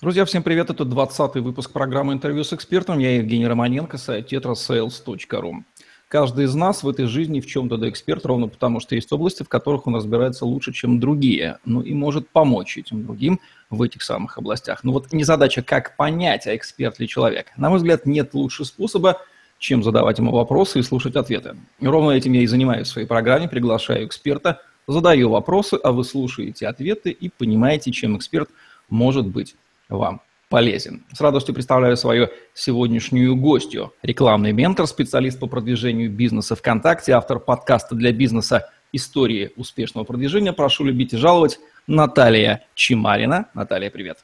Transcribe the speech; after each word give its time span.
Друзья, 0.00 0.24
всем 0.24 0.42
привет. 0.42 0.70
Это 0.70 0.82
20-й 0.82 1.40
выпуск 1.40 1.70
программы 1.70 2.12
«Интервью 2.12 2.42
с 2.42 2.52
экспертом». 2.52 2.98
Я 2.98 3.16
Евгений 3.16 3.46
Романенко, 3.46 3.98
сайт 3.98 4.32
tetrasales.ru. 4.32 5.62
Каждый 6.08 6.46
из 6.46 6.54
нас 6.54 6.82
в 6.82 6.88
этой 6.88 7.06
жизни 7.06 7.40
в 7.40 7.46
чем-то 7.46 7.76
да 7.76 7.88
эксперт, 7.88 8.26
ровно 8.26 8.48
потому 8.48 8.80
что 8.80 8.96
есть 8.96 9.12
области, 9.12 9.44
в 9.44 9.48
которых 9.48 9.86
он 9.86 9.94
разбирается 9.94 10.44
лучше, 10.44 10.72
чем 10.72 10.98
другие, 10.98 11.58
ну 11.64 11.80
и 11.80 11.94
может 11.94 12.28
помочь 12.28 12.76
этим 12.76 13.04
другим 13.06 13.38
в 13.70 13.80
этих 13.80 14.02
самых 14.02 14.36
областях. 14.36 14.82
Но 14.82 14.92
вот 14.92 15.12
не 15.12 15.24
задача, 15.24 15.62
как 15.62 15.96
понять, 15.96 16.46
а 16.46 16.56
эксперт 16.56 16.98
ли 16.98 17.06
человек. 17.06 17.46
На 17.56 17.70
мой 17.70 17.78
взгляд, 17.78 18.04
нет 18.04 18.34
лучше 18.34 18.64
способа, 18.64 19.22
чем 19.58 19.84
задавать 19.84 20.18
ему 20.18 20.32
вопросы 20.32 20.80
и 20.80 20.82
слушать 20.82 21.14
ответы. 21.14 21.56
И 21.78 21.86
ровно 21.86 22.10
этим 22.10 22.32
я 22.32 22.42
и 22.42 22.46
занимаюсь 22.46 22.88
в 22.88 22.90
своей 22.90 23.06
программе, 23.06 23.48
приглашаю 23.48 24.04
эксперта, 24.04 24.60
задаю 24.88 25.30
вопросы, 25.30 25.78
а 25.82 25.92
вы 25.92 26.02
слушаете 26.02 26.66
ответы 26.66 27.10
и 27.10 27.28
понимаете, 27.28 27.92
чем 27.92 28.16
эксперт 28.16 28.50
может 28.88 29.26
быть 29.26 29.56
вам 29.88 30.20
полезен. 30.48 31.02
С 31.14 31.20
радостью 31.20 31.54
представляю 31.54 31.96
свою 31.96 32.28
сегодняшнюю 32.52 33.36
гостью. 33.36 33.94
Рекламный 34.02 34.52
ментор, 34.52 34.86
специалист 34.86 35.40
по 35.40 35.46
продвижению 35.46 36.10
бизнеса 36.10 36.54
ВКонтакте, 36.56 37.12
автор 37.12 37.38
подкаста 37.38 37.94
для 37.94 38.12
бизнеса 38.12 38.70
«Истории 38.92 39.52
успешного 39.56 40.04
продвижения». 40.04 40.52
Прошу 40.52 40.84
любить 40.84 41.14
и 41.14 41.16
жаловать 41.16 41.58
Наталья 41.86 42.66
Чимарина. 42.74 43.48
Наталья, 43.54 43.90
привет. 43.90 44.18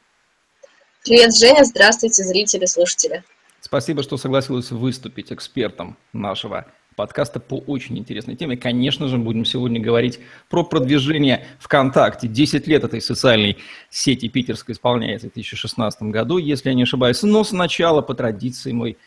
Привет, 1.03 1.35
Женя. 1.35 1.65
Здравствуйте, 1.65 2.23
зрители, 2.25 2.67
слушатели. 2.67 3.25
Спасибо, 3.61 4.03
что 4.03 4.19
согласилась 4.19 4.71
выступить 4.71 5.33
экспертом 5.33 5.97
нашего 6.13 6.67
подкаста 6.99 7.39
по 7.39 7.55
очень 7.55 7.97
интересной 7.97 8.35
теме. 8.35 8.57
Конечно 8.57 9.07
же, 9.07 9.19
будем 9.19 9.45
сегодня 9.45 9.81
говорить 9.81 10.19
про 10.51 10.65
продвижение 10.65 11.47
ВКонтакте. 11.61 12.27
10 12.27 12.67
лет 12.67 12.83
этой 12.83 13.01
социальной 13.01 13.57
сети 13.89 14.29
питерской 14.29 14.75
исполняется 14.75 15.29
в 15.29 15.33
2016 15.33 16.03
году, 16.03 16.39
если 16.39 16.71
я 16.71 16.75
не 16.75 16.83
ошибаюсь. 16.83 17.23
Но 17.23 17.45
сначала, 17.45 18.03
по 18.03 18.15
традиции, 18.15 18.73
мой 18.73 18.99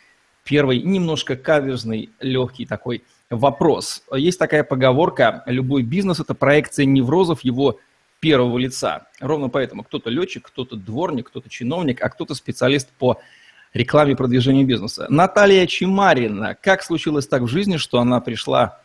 первый 0.45 0.81
немножко 0.81 1.36
каверзный, 1.36 2.09
легкий 2.22 2.66
такой 2.66 3.03
вопрос. 3.30 4.03
Есть 4.16 4.39
такая 4.39 4.64
поговорка, 4.64 5.44
любой 5.45 5.83
бизнес– 5.83 6.20
это 6.22 6.33
проекция 6.33 6.86
неврозов 6.86 7.44
его 7.44 7.78
первого 8.22 8.58
лица. 8.58 9.08
Ровно 9.20 9.50
поэтому 9.50 9.83
кто-то 9.83 10.09
летчик, 10.09 10.48
кто-то 10.48 10.78
дворник, 10.78 11.28
кто-то 11.28 11.50
чиновник, 11.50 12.02
а 12.02 12.08
кто-то 12.08 12.36
специалист 12.36 12.89
по 12.98 13.20
рекламе 13.73 14.14
и 14.14 14.16
продвижению 14.16 14.66
бизнеса. 14.66 15.05
Наталья 15.09 15.66
Чимарина. 15.67 16.55
Как 16.55 16.83
случилось 16.83 17.27
так 17.27 17.41
в 17.41 17.47
жизни, 17.47 17.77
что 17.77 18.00
она 18.00 18.19
пришла 18.19 18.80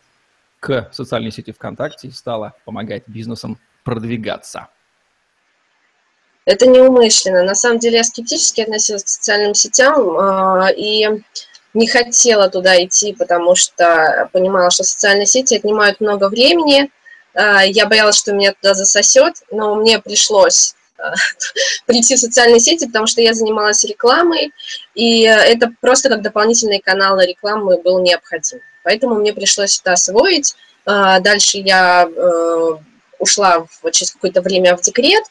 к 0.60 0.88
социальной 0.92 1.32
сети 1.32 1.52
ВКонтакте 1.52 2.08
и 2.08 2.12
стала 2.12 2.54
помогать 2.64 3.04
бизнесам 3.06 3.58
продвигаться? 3.84 4.68
Это 6.44 6.66
неумышленно. 6.66 7.42
На 7.42 7.54
самом 7.54 7.80
деле 7.80 7.98
я 7.98 8.04
скептически 8.04 8.60
относилась 8.60 9.04
к 9.04 9.08
социальным 9.08 9.54
сетям 9.54 9.94
э, 9.94 10.74
и 10.76 11.08
не 11.74 11.88
хотела 11.88 12.48
туда 12.48 12.82
идти, 12.84 13.12
потому 13.12 13.56
что 13.56 14.30
понимала, 14.32 14.70
что 14.70 14.84
социальные 14.84 15.26
сети 15.26 15.56
отнимают 15.56 16.00
много 16.00 16.28
времени. 16.28 16.90
Э, 17.34 17.68
я 17.68 17.86
боялась, 17.86 18.16
что 18.16 18.32
меня 18.32 18.52
туда 18.52 18.74
засосет, 18.74 19.42
но 19.50 19.74
мне 19.74 19.98
пришлось 19.98 20.76
прийти 21.86 22.16
в 22.16 22.20
социальные 22.20 22.61
сети, 22.61 22.86
потому 22.86 23.06
что 23.06 23.20
я 23.20 23.34
занималась 23.34 23.84
рекламой, 23.84 24.52
и 24.94 25.22
это 25.22 25.72
просто 25.80 26.08
как 26.08 26.22
дополнительный 26.22 26.80
канал 26.80 27.19
рекламы 27.20 27.80
был 27.83 28.00
необходим. 28.00 28.61
Поэтому 28.83 29.16
мне 29.16 29.33
пришлось 29.33 29.80
это 29.80 29.92
освоить. 29.92 30.55
А, 30.84 31.19
дальше 31.19 31.58
я 31.58 32.08
э, 32.08 32.70
ушла 33.19 33.66
через 33.91 34.12
какое-то 34.12 34.41
время 34.41 34.77
в 34.77 34.80
декрет, 34.80 35.25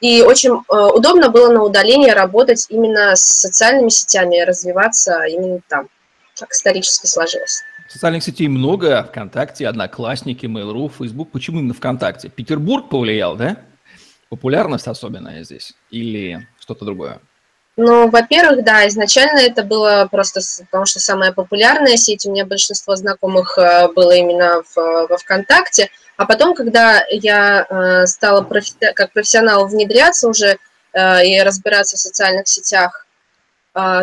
и 0.00 0.22
очень 0.22 0.50
э, 0.50 0.76
удобно 0.76 1.30
было 1.30 1.52
на 1.52 1.62
удалении 1.62 2.10
работать 2.10 2.66
именно 2.68 3.14
с 3.14 3.22
социальными 3.22 3.88
сетями, 3.88 4.40
развиваться 4.40 5.22
именно 5.24 5.60
там. 5.68 5.88
Так 6.34 6.50
исторически 6.52 7.06
сложилось. 7.06 7.62
Социальных 7.88 8.24
сетей 8.24 8.48
много, 8.48 9.04
ВКонтакте, 9.04 9.68
Одноклассники, 9.68 10.44
Mail.ru, 10.46 10.90
Facebook. 10.90 11.30
Почему 11.30 11.60
именно 11.60 11.72
ВКонтакте? 11.72 12.28
Петербург 12.28 12.90
повлиял, 12.90 13.36
да? 13.36 13.58
Популярность 14.28 14.88
особенная 14.88 15.44
здесь 15.44 15.74
или 15.90 16.46
что-то 16.58 16.84
другое? 16.84 17.20
Ну, 17.76 18.08
во-первых, 18.08 18.64
да, 18.64 18.88
изначально 18.88 19.40
это 19.40 19.62
было 19.62 20.08
просто 20.10 20.40
потому, 20.64 20.86
что 20.86 20.98
самая 20.98 21.32
популярная 21.32 21.98
сеть, 21.98 22.24
у 22.24 22.30
меня 22.30 22.46
большинство 22.46 22.96
знакомых 22.96 23.58
э, 23.58 23.88
было 23.94 24.12
именно 24.12 24.62
в, 24.62 24.76
во 24.76 25.16
ВКонтакте, 25.18 25.90
а 26.16 26.24
потом, 26.24 26.54
когда 26.54 27.04
я 27.10 27.66
э, 27.68 28.06
стала 28.06 28.40
профи 28.40 28.72
как 28.94 29.12
профессионал 29.12 29.66
внедряться 29.66 30.26
уже 30.26 30.56
э, 30.94 31.26
и 31.26 31.38
разбираться 31.42 31.96
в 31.96 32.00
социальных 32.00 32.48
сетях, 32.48 33.06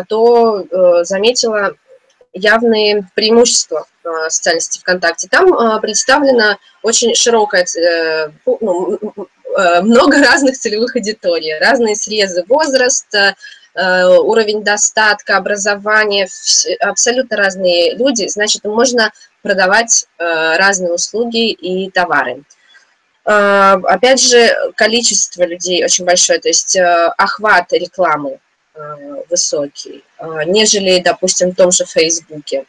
то 0.08 1.02
заметила 1.02 1.72
явные 2.32 3.08
преимущества 3.16 3.88
социальной 4.28 4.60
сети 4.60 4.78
ВКонтакте. 4.78 5.26
Там 5.28 5.80
представлена 5.80 6.58
очень 6.82 7.12
широкая, 7.16 7.66
ну, 8.46 9.00
много 9.82 10.18
разных 10.20 10.58
целевых 10.58 10.96
аудиторий, 10.96 11.58
разные 11.58 11.96
срезы 11.96 12.44
возраста, 12.48 13.36
э, 13.74 14.04
уровень 14.06 14.62
достатка, 14.62 15.36
образования, 15.36 16.28
абсолютно 16.80 17.36
разные 17.36 17.94
люди, 17.96 18.26
значит, 18.28 18.64
можно 18.64 19.12
продавать 19.42 20.06
э, 20.18 20.56
разные 20.56 20.92
услуги 20.92 21.50
и 21.50 21.90
товары. 21.90 22.42
Опять 23.26 24.20
же, 24.20 24.54
количество 24.76 25.44
людей 25.44 25.82
очень 25.82 26.04
большое, 26.04 26.38
то 26.38 26.48
есть 26.48 26.76
охват 26.76 27.72
рекламы 27.72 28.38
высокий, 29.30 30.04
нежели, 30.44 31.00
допустим, 31.00 31.52
в 31.52 31.56
том 31.56 31.70
же 31.70 31.86
Фейсбуке. 31.86 32.66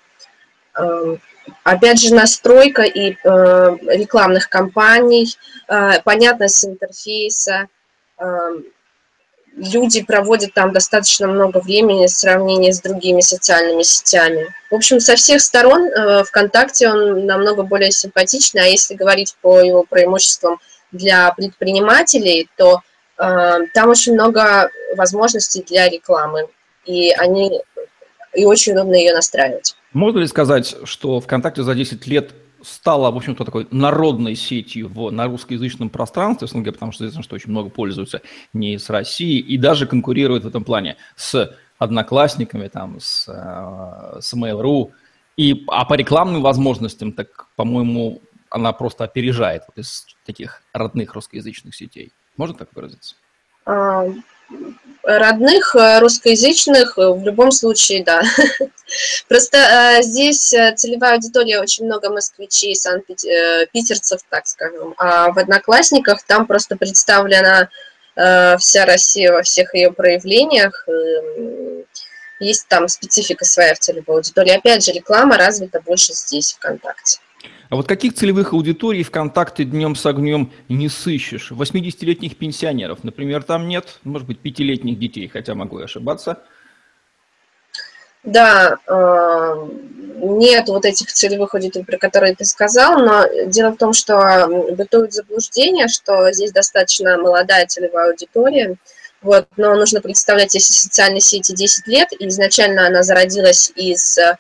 Опять 1.64 2.00
же, 2.00 2.14
настройка 2.14 2.84
и 2.84 3.12
э, 3.12 3.16
рекламных 3.24 4.50
кампаний, 4.50 5.36
э, 5.68 6.02
понятность 6.04 6.66
интерфейса. 6.66 7.68
Э, 8.20 8.26
люди 9.56 10.04
проводят 10.04 10.54
там 10.54 10.74
достаточно 10.74 11.28
много 11.28 11.60
времени 11.60 12.08
в 12.08 12.12
сравнении 12.12 12.72
с 12.72 12.82
другими 12.82 13.22
социальными 13.22 13.84
сетями. 13.84 14.54
В 14.70 14.76
общем, 14.76 15.00
со 15.00 15.16
всех 15.16 15.42
сторон 15.42 15.88
э, 15.88 16.24
ВКонтакте 16.26 16.90
он 16.90 17.26
намного 17.26 17.64
более 17.64 17.92
симпатичный, 17.92 18.64
а 18.64 18.66
если 18.66 18.96
говорить 18.96 19.36
по 19.42 19.60
его 19.60 19.84
преимуществам 19.84 20.60
для 20.92 21.32
предпринимателей, 21.32 22.50
то 22.58 22.82
э, 23.18 23.58
там 23.74 23.90
очень 23.90 24.14
много 24.14 24.70
возможностей 24.98 25.64
для 25.64 25.90
рекламы, 25.90 26.48
и 26.86 27.12
они 27.12 27.62
и 28.34 28.46
очень 28.46 28.74
удобно 28.74 28.96
ее 28.96 29.14
настраивать. 29.14 29.76
Можно 29.96 30.20
ли 30.20 30.28
сказать, 30.28 30.76
что 30.84 31.22
ВКонтакте 31.22 31.64
за 31.64 31.74
10 31.74 32.06
лет 32.06 32.34
стала, 32.62 33.12
в 33.12 33.16
общем-то, 33.16 33.46
такой 33.46 33.66
народной 33.72 34.36
сетью 34.36 34.90
в, 34.90 35.10
на 35.10 35.26
русскоязычном 35.28 35.90
пространстве 35.90 36.50
СНГ, 36.50 36.74
потому 36.74 36.92
что 36.92 37.06
известно, 37.06 37.24
что 37.24 37.36
очень 37.36 37.52
много 37.52 37.70
пользуются 37.70 38.22
не 38.52 38.78
с 38.78 38.90
Россией, 38.90 39.40
и 39.40 39.58
даже 39.58 39.88
конкурирует 39.88 40.44
в 40.44 40.48
этом 40.48 40.66
плане 40.66 40.98
с 41.16 41.50
одноклассниками, 41.78 42.68
там, 42.68 43.00
с, 43.00 43.30
э, 43.30 44.20
с 44.20 44.34
Mail.ru. 44.34 44.92
И, 45.38 45.64
а 45.70 45.86
по 45.86 45.94
рекламным 45.94 46.42
возможностям, 46.42 47.14
так, 47.14 47.48
по-моему, 47.56 48.22
она 48.50 48.74
просто 48.74 49.06
опережает 49.06 49.64
вот 49.70 49.78
из 49.78 50.08
таких 50.26 50.62
родных 50.74 51.14
русскоязычных 51.14 51.74
сетей. 51.74 52.12
Можно 52.36 52.58
так 52.58 52.68
выразиться? 52.76 53.16
Родных, 55.06 55.76
э, 55.76 56.00
русскоязычных, 56.00 56.98
э, 56.98 57.10
в 57.12 57.24
любом 57.24 57.52
случае, 57.52 58.04
да. 58.04 58.24
Просто 59.28 59.58
э, 59.58 60.02
здесь 60.02 60.50
целевая 60.50 61.14
аудитория 61.14 61.60
очень 61.60 61.86
много 61.86 62.10
москвичей, 62.10 62.76
санкт-питерцев, 62.76 64.22
так 64.30 64.48
скажем, 64.48 64.96
а 64.98 65.32
в 65.32 65.38
Одноклассниках 65.38 66.24
там 66.24 66.48
просто 66.48 66.76
представлена 66.76 67.70
вся 68.16 68.86
Россия 68.86 69.34
во 69.34 69.44
всех 69.44 69.76
ее 69.76 69.92
проявлениях, 69.92 70.88
есть 72.40 72.66
там 72.70 72.88
специфика 72.88 73.44
своя 73.44 73.76
в 73.76 73.80
целевой 73.80 74.18
аудитории. 74.18 74.52
Опять 74.52 74.86
же, 74.86 74.94
реклама 74.94 75.38
развита 75.38 75.82
больше 75.82 76.14
здесь, 76.14 76.54
ВКонтакте. 76.54 77.20
А 77.70 77.76
вот 77.76 77.88
каких 77.88 78.14
целевых 78.14 78.54
аудиторий 78.54 79.04
ВКонтакте 79.04 79.64
днем 79.64 79.96
с 79.96 80.06
огнем 80.06 80.52
не 80.70 80.90
сыщешь? 80.90 81.52
80-летних 81.52 82.38
пенсионеров, 82.38 83.04
например, 83.04 83.44
там 83.44 83.68
нет, 83.68 84.00
может 84.04 84.28
быть, 84.28 84.40
пятилетних 84.40 85.00
детей, 85.00 85.28
хотя 85.28 85.56
могу 85.56 85.80
и 85.80 85.84
ошибаться. 85.84 86.44
Да, 88.24 88.78
э, 88.88 89.68
нет 90.16 90.68
вот 90.68 90.86
этих 90.86 91.14
целевых 91.14 91.54
аудиторий, 91.54 91.86
про 91.86 91.98
которые 91.98 92.36
ты 92.36 92.44
сказал, 92.44 92.98
но 92.98 93.26
дело 93.46 93.72
в 93.72 93.78
том, 93.78 93.94
что 93.94 94.48
бытует 94.72 95.14
заблуждение, 95.14 95.88
что 95.88 96.32
здесь 96.32 96.52
достаточно 96.52 97.18
молодая 97.18 97.68
целевая 97.68 98.12
аудитория, 98.12 98.78
вот, 99.22 99.48
но 99.58 99.76
нужно 99.76 100.02
представлять, 100.02 100.56
если 100.56 100.74
социальной 100.74 101.20
сети 101.20 101.54
10 101.54 101.88
лет, 101.88 102.10
и 102.18 102.28
изначально 102.28 102.88
она 102.88 103.04
зародилась 103.04 103.72
из 103.76 104.18
э, 104.18 104.36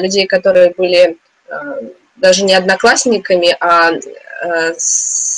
людей, 0.00 0.26
которые 0.26 0.72
были 0.76 1.18
э, 1.48 1.54
даже 2.16 2.44
не 2.44 2.54
одноклассниками, 2.54 3.56
а 3.60 3.92
э, 3.92 4.74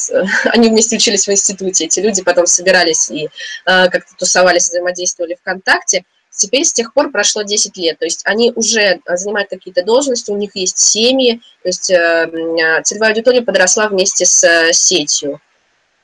нас, 0.08 0.12
они 0.44 0.68
вместе 0.68 0.96
учились 0.96 1.26
в 1.26 1.30
институте, 1.30 1.86
эти 1.86 2.00
люди 2.00 2.22
потом 2.22 2.46
собирались 2.46 3.10
и 3.10 3.28
как-то 3.64 4.14
тусовались, 4.16 4.68
взаимодействовали 4.68 5.36
ВКонтакте. 5.40 6.04
Теперь 6.30 6.64
с 6.64 6.72
тех 6.72 6.92
пор 6.92 7.10
прошло 7.10 7.42
10 7.42 7.76
лет, 7.78 7.98
то 7.98 8.04
есть 8.04 8.20
они 8.24 8.52
уже 8.54 9.00
занимают 9.06 9.50
какие-то 9.50 9.82
должности, 9.82 10.30
у 10.30 10.36
них 10.36 10.54
есть 10.54 10.78
семьи, 10.78 11.40
то 11.62 11.68
есть 11.68 11.86
целевая 11.86 13.10
аудитория 13.10 13.42
подросла 13.42 13.88
вместе 13.88 14.24
с 14.24 14.72
сетью 14.72 15.40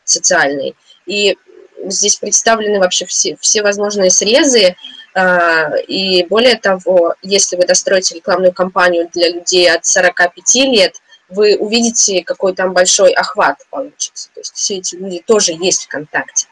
социальной. 0.02 0.74
И 1.06 1.36
здесь 1.86 2.16
представлены 2.16 2.80
вообще 2.80 3.06
все, 3.06 3.36
все 3.40 3.62
возможные 3.62 4.10
срезы, 4.10 4.74
и 5.16 6.26
более 6.28 6.56
того, 6.56 7.14
если 7.22 7.56
вы 7.56 7.66
достроите 7.66 8.16
рекламную 8.16 8.52
кампанию 8.52 9.08
для 9.12 9.31
людей 9.31 9.70
от 9.70 9.84
45 9.84 10.55
лет, 10.66 10.94
вы 11.28 11.56
увидите, 11.56 12.22
какой 12.25 12.55
там 12.55 12.72
большой 12.72 13.12
охват 13.12 13.58
получится. 13.70 14.31
То 14.34 14.40
есть 14.40 14.55
все 14.55 14.78
эти 14.78 14.96
люди 14.96 15.22
тоже 15.26 15.52
есть 15.52 15.84
ВКонтакте. 15.84 16.49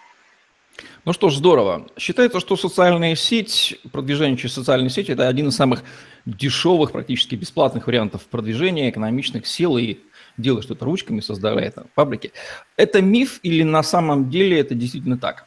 Ну 1.04 1.12
что 1.12 1.30
ж, 1.30 1.36
здорово. 1.36 1.88
Считается, 1.98 2.38
что 2.38 2.56
социальная 2.56 3.16
сеть, 3.16 3.80
продвижение 3.90 4.36
через 4.36 4.54
социальные 4.54 4.90
сети– 4.90 5.10
это 5.12 5.26
один 5.26 5.48
из 5.48 5.56
самых 5.56 5.82
дешевых, 6.24 6.92
практически 6.92 7.34
бесплатных 7.34 7.88
вариантов 7.88 8.22
продвижения, 8.26 8.88
экономичных 8.88 9.46
сил 9.46 9.76
и 9.78 9.98
делаешь 10.36 10.64
что-то 10.64 10.84
ручками, 10.84 11.20
создавая 11.20 11.66
это 11.66 11.86
фабрики. 11.96 12.32
Это 12.76 13.02
миф 13.02 13.40
или 13.42 13.64
на 13.64 13.82
самом 13.82 14.30
деле 14.30 14.60
это 14.60 14.74
действительно 14.74 15.18
так? 15.18 15.46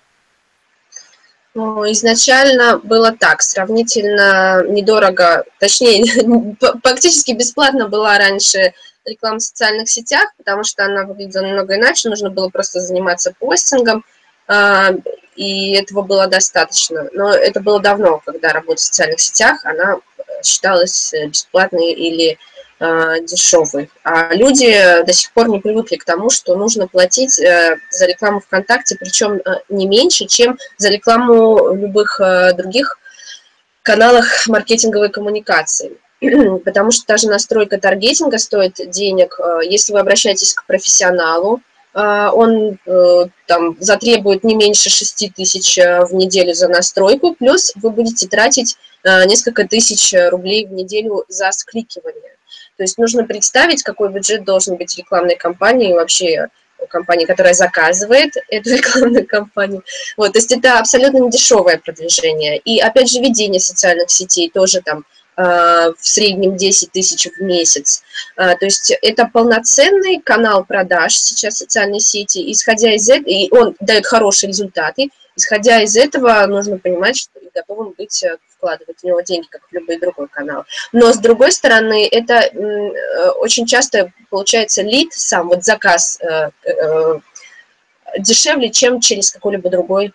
Ну, 1.56 1.90
изначально 1.94 2.80
было 2.80 3.14
так, 3.14 3.42
сравнительно 3.42 4.62
недорого, 4.68 5.46
точнее, 5.58 6.04
практически 6.84 7.32
бесплатно 7.32 7.88
была 7.88 8.18
раньше 8.18 8.74
реклама 9.06 9.38
в 9.38 9.44
социальных 9.44 9.88
сетях, 9.90 10.34
потому 10.38 10.66
что 10.66 10.84
она 10.84 11.06
выглядела 11.06 11.46
немного 11.46 11.76
иначе, 11.78 12.10
нужно 12.10 12.30
было 12.30 12.50
просто 12.50 12.82
заниматься 12.82 13.34
постингом, 13.40 14.04
а, 14.50 14.92
и 15.38 15.72
этого 15.76 16.02
было 16.02 16.28
достаточно. 16.28 17.08
Но 17.14 17.30
это 17.34 17.62
было 17.62 17.80
давно, 17.80 18.22
когда 18.26 18.52
работа 18.52 18.82
в 18.82 18.84
социальных 18.84 19.22
сетях, 19.22 19.64
она 19.64 19.96
считалась 20.44 21.14
бесплатной 21.30 21.94
или 21.94 22.32
э, 22.32 22.38
дешевый. 22.80 23.90
А 24.04 24.34
люди 24.36 25.04
до 25.06 25.14
сих 25.14 25.32
пор 25.32 25.48
не 25.48 25.60
привыкли 25.60 25.96
к 25.96 26.04
тому, 26.04 26.30
что 26.30 26.56
нужно 26.56 26.88
платить 26.88 27.40
э, 27.40 27.78
за 27.90 28.06
рекламу 28.06 28.42
ВКонтакте, 28.42 28.98
причем 29.00 29.36
э, 29.36 29.42
не 29.70 29.88
меньше, 29.88 30.26
чем 30.26 30.58
за 30.78 30.90
рекламу 30.90 31.74
любых 31.74 32.20
э, 32.20 32.54
других 32.54 33.00
каналах 33.86 34.48
маркетинговой 34.48 35.10
коммуникации. 35.10 35.98
Потому 36.66 36.92
что 36.92 37.06
даже 37.08 37.28
настройка 37.28 37.80
таргетинга 37.80 38.38
стоит 38.38 38.80
денег. 38.90 39.40
Э, 39.40 39.60
если 39.64 39.94
вы 39.94 40.00
обращаетесь 40.00 40.54
к 40.54 40.66
профессионалу, 40.66 41.62
э, 41.94 42.30
он 42.34 42.78
э, 42.86 43.26
там 43.48 43.78
затребует 43.80 44.44
не 44.44 44.56
меньше 44.56 44.90
6 44.90 45.34
тысяч 45.36 45.78
в 45.78 46.14
неделю 46.14 46.54
за 46.54 46.68
настройку, 46.68 47.36
плюс 47.36 47.74
вы 47.76 47.92
будете 47.92 48.28
тратить 48.28 48.76
несколько 49.06 49.68
тысяч 49.68 50.14
рублей 50.30 50.66
в 50.66 50.74
неделю 50.74 51.26
за 51.28 51.52
скликивание. 51.52 52.36
То 52.78 52.84
есть 52.84 52.98
нужно 52.98 53.24
представить, 53.24 53.84
какой 53.84 54.10
бюджет 54.10 54.44
должен 54.44 54.76
быть 54.76 54.98
рекламной 54.98 55.36
кампании 55.36 55.94
вообще 55.94 56.50
компании, 56.90 57.26
которая 57.26 57.54
заказывает 57.54 58.34
эту 58.50 58.76
рекламную 58.76 59.26
кампанию. 59.26 59.84
Вот, 60.18 60.34
то 60.34 60.40
есть 60.40 60.52
это 60.52 60.80
абсолютно 60.80 61.20
не 61.20 61.30
дешевое 61.30 61.78
продвижение. 61.78 62.58
И 62.60 62.80
опять 62.80 63.10
же, 63.10 63.20
ведение 63.20 63.60
социальных 63.60 64.10
сетей 64.10 64.52
тоже 64.54 64.82
там 64.82 65.06
а, 65.36 65.92
в 65.92 66.06
среднем 66.06 66.56
10 66.56 66.92
тысяч 66.92 67.28
в 67.28 67.42
месяц. 67.42 68.04
То 68.36 68.58
есть 68.62 68.92
это 69.02 69.30
полноценный 69.32 70.22
канал 70.22 70.64
продаж 70.64 71.16
сейчас 71.16 71.58
социальной 71.58 72.00
сети. 72.00 72.52
Исходя 72.52 72.94
из 72.94 73.10
этого, 73.10 73.30
и 73.30 73.52
он 73.52 73.76
дает 73.80 74.06
хорошие 74.06 74.50
результаты. 74.50 75.10
Исходя 75.36 75.82
из 75.82 75.98
этого, 75.98 76.46
нужно 76.46 76.78
понимать, 76.78 77.18
что 77.18 77.40
и 77.40 77.50
готовым 77.54 77.94
быть 77.98 78.24
э, 78.24 78.38
вкладывать 78.66 79.00
в 79.00 79.04
него 79.04 79.22
деньги, 79.22 79.48
как 79.48 79.62
в 79.70 79.74
любой 79.74 80.00
другой 80.00 80.28
канал. 80.28 80.66
Но 80.92 81.14
с 81.14 81.20
другой 81.20 81.52
стороны, 81.52 82.08
это 82.08 82.34
э, 82.34 83.30
очень 83.38 83.68
часто 83.68 84.12
получается 84.30 84.82
лид, 84.82 85.14
сам 85.14 85.50
вот 85.50 85.64
заказ 85.64 86.20
э, 86.22 86.50
дешевле, 88.18 88.72
чем 88.72 89.00
через 89.02 89.32
какой-либо 89.32 89.70
другой 89.70 90.14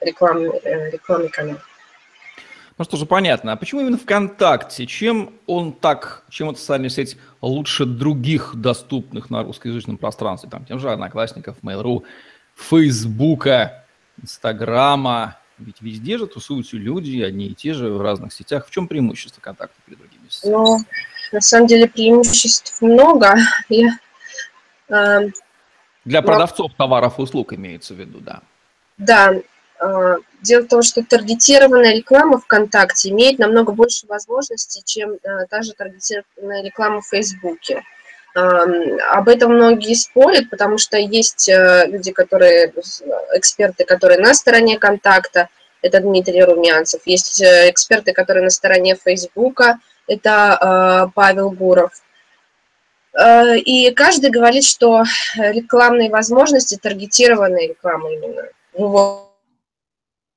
рекламный, 0.00 0.60
рекламный 0.90 1.28
канал. 1.28 1.56
Ну 2.76 2.84
что 2.84 2.96
же, 2.96 3.06
понятно. 3.06 3.52
А 3.52 3.56
почему 3.56 3.82
именно 3.82 3.98
ВКонтакте? 3.98 4.86
Чем 4.86 5.34
он 5.46 5.72
так, 5.72 6.24
чем 6.30 6.50
эта 6.50 6.58
социальная 6.58 6.88
сеть 6.88 7.16
лучше 7.40 7.84
других 7.84 8.52
доступных 8.56 9.30
на 9.30 9.42
русскоязычном 9.42 9.96
пространстве? 9.96 10.50
Там, 10.50 10.64
тем 10.64 10.78
же 10.80 10.90
Одноклассников, 10.90 11.56
Mail.ru, 11.62 12.04
Фейсбука, 12.56 13.84
Инстаграма. 14.20 15.39
Ведь 15.60 15.80
везде 15.80 16.18
же 16.18 16.26
тусуются 16.26 16.76
люди, 16.76 17.20
одни 17.20 17.48
и 17.48 17.54
те 17.54 17.74
же 17.74 17.90
в 17.90 18.00
разных 18.00 18.32
сетях. 18.32 18.66
В 18.66 18.70
чем 18.70 18.88
преимущество 18.88 19.40
контакта 19.40 19.76
перед 19.84 19.98
другими 19.98 20.26
сетями? 20.28 20.52
Ну, 20.52 20.78
на 21.32 21.40
самом 21.40 21.66
деле 21.66 21.86
преимуществ 21.86 22.80
много. 22.80 23.36
Я, 23.68 23.98
э, 24.88 25.28
Для 26.04 26.22
продавцов 26.22 26.72
товаров 26.74 27.18
и 27.18 27.22
услуг 27.22 27.52
имеется 27.52 27.94
в 27.94 28.00
виду, 28.00 28.20
да. 28.20 28.42
Да, 28.96 29.34
а, 29.80 30.16
дело 30.42 30.62
в 30.62 30.68
том, 30.68 30.82
что 30.82 31.02
таргетированная 31.02 31.96
реклама 31.96 32.38
ВКонтакте 32.38 33.10
имеет 33.10 33.38
намного 33.38 33.72
больше 33.72 34.06
возможностей, 34.06 34.82
чем 34.84 35.16
а, 35.24 35.46
та 35.46 35.62
же 35.62 35.72
таргетированная 35.72 36.62
реклама 36.62 37.00
в 37.00 37.06
Фейсбуке. 37.06 37.82
Об 38.34 39.28
этом 39.28 39.54
многие 39.54 39.94
спорят, 39.94 40.50
потому 40.50 40.78
что 40.78 40.96
есть 40.96 41.48
э, 41.48 41.86
люди, 41.88 42.12
которые, 42.12 42.72
эксперты, 43.34 43.84
которые 43.84 44.20
на 44.20 44.34
стороне 44.34 44.78
контакта, 44.78 45.48
это 45.82 46.00
Дмитрий 46.00 46.44
Румянцев, 46.44 47.00
есть 47.06 47.42
э, 47.42 47.70
эксперты, 47.70 48.12
которые 48.12 48.44
на 48.44 48.50
стороне 48.50 48.96
Фейсбука, 48.96 49.80
это 50.06 50.54
а, 50.54 51.08
Павел 51.14 51.50
Буров. 51.50 51.90
Э, 53.18 53.56
и 53.56 53.90
каждый 53.92 54.30
говорит, 54.30 54.64
что 54.64 55.02
рекламные 55.36 56.10
возможности, 56.10 56.78
таргетированная 56.80 57.68
реклама 57.68 58.12
именно, 58.12 58.42
ну, 58.74 59.28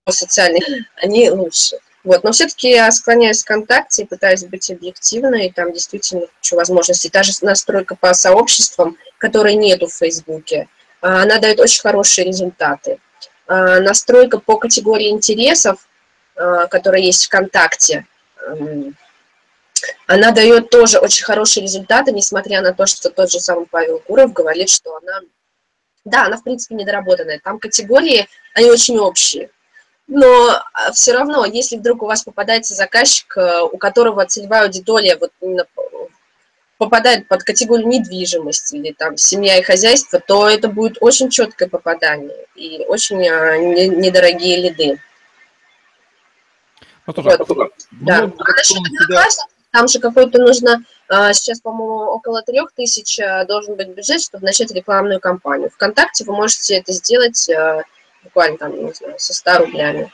социальных, 0.10 0.64
они 0.98 1.30
лучше. 1.30 1.78
Вот, 2.04 2.24
но 2.24 2.34
все-таки 2.34 2.70
я 2.70 2.92
склоняюсь 2.92 3.42
к 3.42 3.46
ВКонтакте 3.46 4.04
и 4.04 4.06
пытаюсь 4.06 4.44
быть 4.44 4.70
объективной, 4.70 5.48
и 5.48 5.52
там 5.52 5.72
действительно 5.72 6.28
хочу 6.38 6.58
возможностей. 6.58 7.10
Та 7.10 7.24
же 7.24 7.32
настройка 7.42 7.96
по 7.96 8.14
сообществам, 8.14 8.98
которой 9.18 9.56
нету 9.56 9.88
в 9.88 9.94
Фейсбуке, 9.94 10.68
а, 11.02 11.24
она 11.24 11.40
дает 11.40 11.60
очень 11.62 11.82
хорошие 11.82 12.26
результаты. 12.26 13.00
А, 13.48 13.80
настройка 13.80 14.40
по 14.40 14.58
категории 14.58 15.10
интересов, 15.10 15.88
а, 16.36 16.68
которая 16.68 17.02
есть 17.02 17.26
ВКонтакте, 17.28 18.06
она 20.08 20.32
дает 20.32 20.70
тоже 20.70 21.00
очень 21.00 21.24
хорошие 21.24 21.64
результаты, 21.64 22.12
несмотря 22.12 22.62
на 22.62 22.74
то, 22.74 22.86
что 22.86 23.10
тот 23.10 23.32
же 23.32 23.40
самый 23.40 23.66
Павел 23.66 24.00
Куров 24.00 24.34
говорит, 24.34 24.70
что 24.70 24.98
она, 24.98 25.22
да, 26.04 26.26
она 26.26 26.38
в 26.38 26.44
принципе 26.44 26.76
недоработанная. 26.76 27.40
Там 27.42 27.60
категории, 27.60 28.28
они 28.54 28.70
очень 28.70 28.98
общие 28.98 29.50
но 30.08 30.62
а, 30.74 30.92
все 30.92 31.14
равно, 31.14 31.46
если 31.46 31.78
вдруг 31.78 32.04
у 32.04 32.08
вас 32.08 32.24
попадается 32.24 32.74
заказчик, 32.74 33.38
э, 33.38 33.62
у 33.62 33.78
которого 33.78 34.26
целевая 34.26 34.64
аудитория 34.64 35.18
вот 35.18 35.32
именно 35.40 35.66
попадает 36.78 37.28
под 37.30 37.44
категорию 37.44 37.88
недвижимости 37.88 38.76
или 38.76 38.92
там 38.92 39.16
семья 39.16 39.58
и 39.58 39.64
хозяйство, 39.64 40.20
то 40.20 40.50
это 40.50 40.68
будет 40.68 40.98
очень 41.00 41.30
четкое 41.30 41.70
попадание 41.70 42.36
и 42.56 42.84
очень 42.88 43.26
а, 43.28 43.58
недорогие 43.58 44.70
лиды. 44.70 45.00
Ну, 47.08 47.14
тоже, 47.14 47.38
вот. 47.48 47.74
да. 47.92 48.30
А 48.30 49.30
там 49.72 49.88
же 49.88 50.00
какой-то 50.00 50.40
нужно, 50.40 50.84
сейчас, 51.10 51.60
по-моему, 51.60 52.12
около 52.12 52.44
трех 52.44 52.72
тысяч 52.74 53.20
должен 53.48 53.76
быть 53.76 53.90
бюджет, 53.90 54.22
чтобы 54.22 54.46
начать 54.46 54.72
рекламную 54.72 55.20
кампанию. 55.20 55.70
Вконтакте 55.70 56.24
вы 56.26 56.34
можете 56.34 56.76
это 56.78 56.94
сделать 56.94 57.50
буквально 58.24 58.58
там, 58.58 58.86
не 58.86 58.94
знаю, 58.94 59.16
со 59.18 59.34
100 59.34 59.58
рублями. 59.60 60.12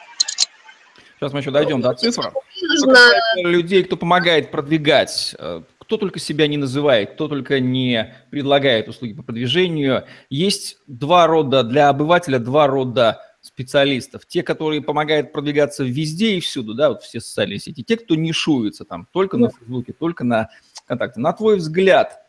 Сейчас 1.20 1.34
мы 1.34 1.40
еще 1.40 1.52
дойдем 1.52 1.82
до 1.82 1.94
цифр. 1.94 2.32
Нужно... 2.62 2.98
Людей, 3.36 3.84
кто 3.84 3.98
помогает 3.98 4.52
продвигать, 4.52 5.36
э, 5.38 5.62
кто 5.80 5.98
только 5.98 6.20
себя 6.20 6.48
не 6.48 6.56
называет, 6.56 7.12
кто 7.12 7.28
только 7.28 7.60
не 7.60 8.16
предлагает 8.30 8.88
услуги 8.88 9.14
по 9.14 9.24
продвижению. 9.24 10.06
Есть 10.30 10.78
два 10.88 11.28
рода, 11.28 11.64
для 11.64 11.90
обывателя 11.90 12.40
два 12.40 12.68
рода 12.68 13.22
специалистов. 13.42 14.26
Те, 14.26 14.44
которые 14.44 14.82
помогают 14.82 15.34
продвигаться 15.34 15.84
везде 15.84 16.36
и 16.36 16.40
всюду, 16.40 16.74
да, 16.74 16.90
вот 16.90 17.04
все 17.04 17.20
социальные 17.20 17.60
сети. 17.60 17.84
Те, 17.84 17.98
кто 17.98 18.16
нишуется 18.16 18.86
там 18.86 19.08
только 19.12 19.38
на 19.38 19.50
Фейсбуке, 19.50 19.92
только 19.92 20.24
на 20.24 20.50
ВКонтакте. 20.86 21.20
На 21.20 21.34
твой 21.34 21.58
взгляд, 21.58 22.22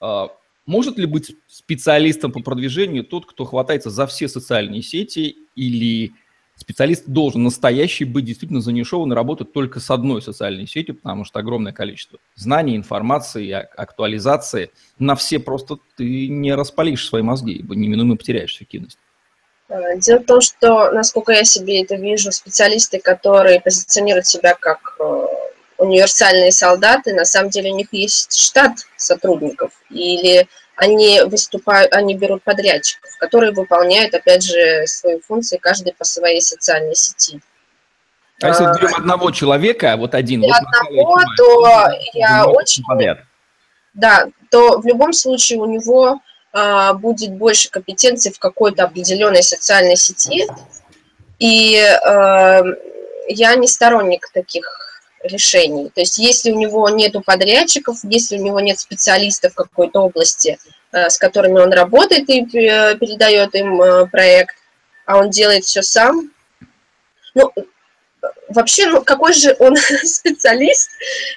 э, 0.00 0.28
может 0.66 0.98
ли 0.98 1.06
быть 1.06 1.36
специалистом 1.46 2.32
по 2.32 2.40
продвижению 2.40 3.04
тот, 3.04 3.26
кто 3.26 3.44
хватается 3.44 3.90
за 3.90 4.06
все 4.06 4.28
социальные 4.28 4.82
сети 4.82 5.36
или 5.54 6.12
специалист 6.60 7.04
должен 7.06 7.42
настоящий 7.42 8.04
быть 8.04 8.26
действительно 8.26 8.60
занишован 8.60 9.12
и 9.12 9.14
работать 9.14 9.52
только 9.52 9.80
с 9.80 9.90
одной 9.90 10.20
социальной 10.20 10.66
сетью, 10.66 10.94
потому 10.94 11.24
что 11.24 11.38
огромное 11.38 11.72
количество 11.72 12.18
знаний, 12.36 12.76
информации, 12.76 13.50
актуализации. 13.50 14.70
На 14.98 15.16
все 15.16 15.38
просто 15.38 15.78
ты 15.96 16.28
не 16.28 16.54
распалишь 16.54 17.08
свои 17.08 17.22
мозги, 17.22 17.54
ибо 17.54 17.74
неминуемо 17.74 18.16
потеряешь 18.16 18.54
эффективность. 18.56 18.98
Э, 19.68 19.98
дело 19.98 20.18
в 20.18 20.26
том, 20.26 20.40
что, 20.40 20.92
насколько 20.92 21.32
я 21.32 21.44
себе 21.44 21.82
это 21.82 21.96
вижу, 21.96 22.30
специалисты, 22.32 23.00
которые 23.00 23.60
позиционируют 23.60 24.26
себя 24.26 24.54
как 24.54 24.96
э, 25.00 25.26
универсальные 25.80 26.52
солдаты, 26.52 27.14
на 27.14 27.24
самом 27.24 27.50
деле 27.50 27.72
у 27.72 27.76
них 27.76 27.88
есть 27.92 28.38
штат 28.38 28.72
сотрудников, 28.96 29.72
или 29.90 30.46
они 30.76 31.22
выступают, 31.22 31.92
они 31.92 32.14
берут 32.14 32.42
подрядчиков, 32.42 33.10
которые 33.18 33.52
выполняют, 33.52 34.14
опять 34.14 34.42
же, 34.42 34.86
свои 34.86 35.20
функции, 35.20 35.56
каждый 35.56 35.94
по 35.94 36.04
своей 36.04 36.40
социальной 36.40 36.94
сети. 36.94 37.40
А 38.42 38.48
если 38.48 38.64
а, 38.64 38.74
берем 38.74 38.94
одного 38.94 39.30
человека, 39.30 39.96
вот 39.98 40.14
один, 40.14 40.42
вот 40.42 40.52
одного, 40.52 41.20
то 41.36 41.90
я 42.14 42.46
очень... 42.46 42.84
Подряд. 42.84 43.20
Да, 43.92 44.28
то 44.50 44.78
в 44.78 44.86
любом 44.86 45.12
случае 45.12 45.58
у 45.58 45.66
него 45.66 46.20
а, 46.52 46.94
будет 46.94 47.32
больше 47.32 47.70
компетенций 47.70 48.32
в 48.32 48.38
какой-то 48.38 48.84
определенной 48.84 49.42
социальной 49.42 49.96
сети, 49.96 50.46
и 51.38 51.78
а, 51.78 52.62
я 53.28 53.54
не 53.56 53.66
сторонник 53.66 54.30
таких 54.32 54.89
решений. 55.22 55.90
То 55.94 56.00
есть 56.00 56.18
если 56.18 56.50
у 56.52 56.58
него 56.58 56.88
нет 56.88 57.14
подрядчиков, 57.24 57.98
если 58.02 58.38
у 58.38 58.42
него 58.42 58.60
нет 58.60 58.78
специалистов 58.78 59.52
в 59.52 59.56
какой-то 59.56 60.00
области, 60.00 60.58
э, 60.92 61.10
с 61.10 61.18
которыми 61.18 61.60
он 61.60 61.72
работает 61.72 62.28
и 62.30 62.42
э, 62.42 62.96
передает 62.96 63.54
им 63.54 63.80
э, 63.80 64.06
проект, 64.06 64.56
а 65.06 65.18
он 65.18 65.30
делает 65.30 65.64
все 65.64 65.82
сам, 65.82 66.30
ну, 67.34 67.52
вообще, 68.48 68.86
ну, 68.86 69.02
какой 69.02 69.34
же 69.34 69.54
он 69.58 69.76
специалист, 70.04 70.90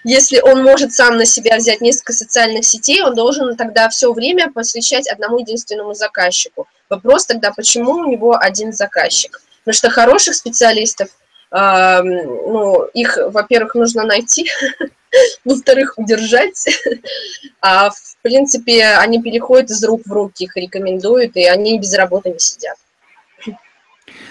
если 0.04 0.40
он 0.40 0.64
может 0.64 0.94
сам 0.94 1.18
на 1.18 1.26
себя 1.26 1.58
взять 1.58 1.82
несколько 1.82 2.14
социальных 2.14 2.66
сетей, 2.66 3.02
он 3.02 3.16
должен 3.16 3.56
тогда 3.56 3.90
все 3.90 4.12
время 4.14 4.52
посвящать 4.52 5.08
одному 5.08 5.40
единственному 5.40 5.94
заказчику. 5.94 6.68
Вопрос 6.90 7.26
тогда, 7.26 7.52
почему 7.52 7.94
у 7.94 8.06
него 8.10 8.36
один 8.36 8.74
заказчик? 8.74 9.42
Потому 9.64 9.76
что 9.76 9.90
хороших 9.90 10.36
специалистов– 10.36 11.10
ну, 11.54 12.86
их, 12.94 13.18
во-первых, 13.28 13.76
нужно 13.76 14.04
найти, 14.04 14.50
во-вторых, 15.46 15.94
удержать, 15.98 16.66
а 17.62 17.92
в 17.92 18.18
принципе 18.24 18.86
они 18.98 19.22
переходят 19.22 19.70
из 19.70 19.84
рук 19.84 20.02
в 20.06 20.12
руки, 20.12 20.46
их 20.46 20.58
рекомендуют, 20.58 21.36
и 21.36 21.46
они 21.46 21.78
без 21.80 21.94
работы 21.94 22.32
не 22.32 22.40
сидят. 22.40 22.78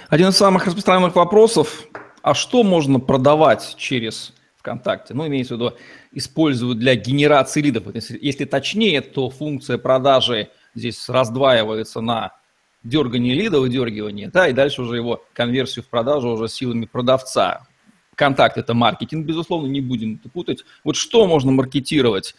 Один 0.09 0.29
из 0.29 0.37
самых 0.37 0.67
распространенных 0.67 1.15
вопросов, 1.15 1.85
а 2.23 2.35
что 2.35 2.65
можно 2.65 2.99
продавать 2.99 3.77
через 3.79 4.33
ВКонтакте? 4.59 5.15
Ну, 5.15 5.27
имеется 5.29 5.55
в 5.55 5.59
виду, 5.59 5.77
используют 6.11 6.81
для 6.81 6.97
генерации 6.97 7.63
лидов. 7.63 7.85
Если, 7.95 8.19
если 8.21 8.45
точнее, 8.45 9.01
то 9.01 9.31
функция 9.31 9.79
продажи 9.79 10.51
здесь 10.75 11.09
раздваивается 11.09 12.01
на 12.01 12.33
дергание 12.85 13.35
лида, 13.35 13.61
выдергивание, 13.61 14.29
да, 14.29 14.49
и 14.49 14.53
дальше 14.53 14.83
уже 14.83 14.97
его 14.97 15.25
конверсию 15.33 15.85
в 15.85 15.89
продажу 15.89 16.31
уже 16.31 16.49
силами 16.49 16.87
продавца. 16.87 17.67
Контакт– 18.15 18.57
это 18.59 18.75
маркетинг, 18.75 19.27
безусловно, 19.27 19.67
не 19.69 19.81
будем 19.81 20.19
это 20.21 20.29
путать. 20.29 20.65
Вот 20.85 20.97
что 20.97 21.27
можно 21.27 21.51
маркетировать? 21.51 22.35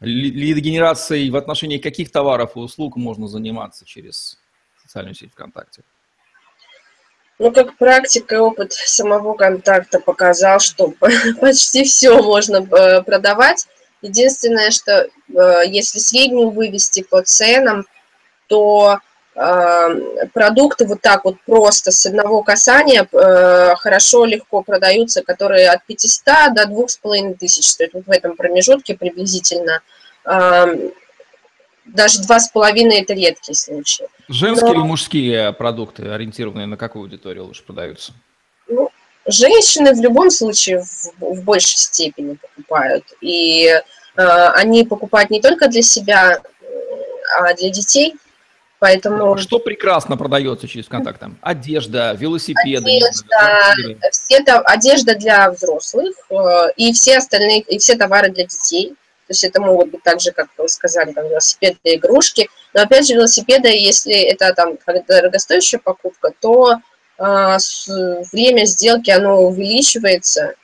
Лидогенерацией 0.00 1.28
в 1.28 1.36
отношении 1.36 1.76
каких 1.76 2.10
товаров 2.10 2.56
и 2.56 2.58
услуг 2.58 2.96
можно 2.96 3.28
заниматься 3.28 3.84
через 3.84 4.38
социальную 4.82 5.14
сеть 5.14 5.32
ВКонтакте? 5.32 5.82
Ну, 7.38 7.52
как 7.52 7.76
практика 7.76 8.34
и 8.34 8.38
опыт 8.38 8.72
самого 8.72 9.34
контакта 9.34 10.00
показал, 10.00 10.60
что 10.60 10.92
почти 11.40 11.84
все 11.84 12.22
можно 12.22 12.56
э, 12.56 13.02
продавать. 13.02 13.66
Единственное, 14.02 14.70
что 14.70 15.08
э, 15.28 15.62
если 15.66 15.98
среднюю 15.98 16.50
вывести 16.50 17.02
по 17.02 17.22
ценам, 17.22 17.86
то 18.46 18.98
продукты 19.34 20.86
вот 20.86 21.00
так 21.00 21.24
вот 21.24 21.36
просто 21.46 21.90
с 21.90 22.04
одного 22.06 22.42
касания 22.42 23.06
э, 23.10 23.74
хорошо, 23.76 24.24
легко 24.24 24.62
продаются, 24.62 25.22
которые 25.22 25.70
от 25.70 25.84
500 25.86 26.54
до 26.54 26.66
2500 26.66 27.64
стоят. 27.64 27.94
Вот 27.94 28.06
в 28.06 28.10
этом 28.10 28.36
промежутке 28.36 28.96
приблизительно. 28.96 29.80
Даже 31.86 32.22
два 32.22 32.38
с 32.38 32.50
половиной 32.50 33.00
это 33.00 33.14
редкие 33.14 33.56
случаи. 33.56 34.06
Женские 34.28 34.72
Но... 34.72 34.80
или 34.80 34.86
мужские 34.86 35.52
продукты, 35.52 36.08
ориентированные 36.08 36.66
на 36.66 36.76
какую 36.76 37.04
аудиторию 37.04 37.46
лучше 37.46 37.64
продаются? 37.64 38.12
Ну, 38.68 38.90
женщины 39.26 39.92
в 39.92 40.00
любом 40.00 40.30
случае 40.30 40.82
в, 40.82 41.12
в 41.18 41.42
большей 41.42 41.78
степени 41.78 42.34
покупают. 42.34 43.04
И 43.20 43.64
э, 43.66 43.82
они 44.16 44.84
покупают 44.84 45.30
не 45.30 45.40
только 45.40 45.68
для 45.68 45.82
себя, 45.82 46.42
а 47.38 47.54
для 47.54 47.70
детей– 47.70 48.14
Поэтому... 48.80 49.36
Что 49.36 49.58
прекрасно 49.58 50.16
продается 50.16 50.66
через 50.66 50.88
контакт? 50.88 51.20
Там? 51.20 51.38
Одежда, 51.42 52.14
велосипеды. 52.18 52.96
Одежда, 52.96 54.10
все, 54.10 54.38
одежда 54.38 55.14
для 55.14 55.50
взрослых 55.50 56.14
э, 56.30 56.72
и 56.76 56.92
все 56.94 57.18
остальные, 57.18 57.60
и 57.60 57.78
все 57.78 57.94
товары 57.94 58.30
для 58.30 58.44
детей. 58.44 58.88
То 59.26 59.32
есть 59.32 59.44
это 59.44 59.60
могут 59.60 59.90
быть 59.90 60.02
также, 60.02 60.32
как 60.32 60.48
вы 60.56 60.66
сказали, 60.68 61.12
там, 61.12 61.28
велосипеды, 61.28 61.78
игрушки. 61.84 62.48
Но 62.72 62.80
опять 62.80 63.06
же, 63.06 63.14
велосипеды, 63.14 63.68
если 63.68 64.14
это 64.14 64.54
там 64.54 64.78
дорогостоящая 65.06 65.78
покупка, 65.78 66.32
то 66.40 66.72
э, 67.18 67.56
время 68.32 68.64
сделки 68.64 69.10
оно 69.10 69.42
увеличивается, 69.42 70.54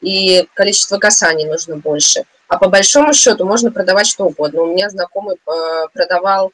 и 0.00 0.48
количество 0.54 0.96
касаний 0.96 1.44
нужно 1.44 1.76
больше. 1.76 2.24
А 2.48 2.56
по 2.56 2.70
большому 2.70 3.12
счету 3.12 3.44
можно 3.44 3.70
продавать 3.70 4.06
что 4.06 4.24
угодно. 4.24 4.62
У 4.62 4.72
меня 4.72 4.88
знакомый 4.88 5.36
э, 5.36 5.86
продавал 5.92 6.50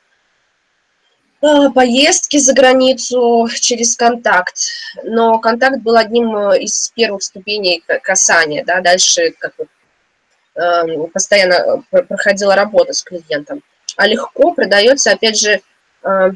поездки 1.41 2.39
за 2.39 2.53
границу 2.53 3.49
через 3.61 3.97
контакт, 3.97 4.57
но 5.05 5.39
контакт 5.39 5.81
был 5.83 5.97
одним 5.97 6.37
э, 6.37 6.63
из 6.63 6.91
первых 6.95 7.23
ступеней 7.23 7.83
касания, 8.03 8.65
да, 8.65 8.81
дальше 8.81 9.33
как 9.39 9.55
бы, 9.57 9.67
э, 10.57 11.07
постоянно 11.13 11.83
проходила 11.91 12.57
работа 12.57 12.93
с 12.93 13.03
клиентом. 13.03 13.63
А 13.97 14.07
легко 14.07 14.53
продается, 14.53 15.13
опять 15.13 15.39
же, 15.39 15.61
э, 16.03 16.31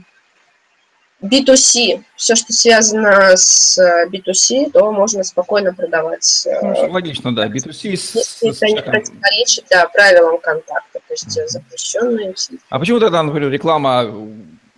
B2C, 1.20 2.02
все, 2.16 2.34
что 2.34 2.52
связано 2.52 3.36
с 3.36 3.78
B2C, 4.08 4.72
то 4.72 4.90
можно 4.90 5.22
спокойно 5.22 5.72
продавать. 5.72 6.48
Ну, 6.62 6.90
логично, 6.90 7.34
да, 7.34 7.46
B2C. 7.46 7.90
Если 7.90 8.50
это 8.50 8.66
не 8.66 8.82
противоречит 8.82 9.66
да, 9.70 9.86
правилам 9.86 10.40
контакта, 10.40 10.98
то 10.98 11.12
есть 11.14 11.30
запрещенные. 11.48 12.34
А 12.70 12.78
почему 12.80 12.98
тогда, 12.98 13.22
например, 13.22 13.50
реклама 13.50 14.12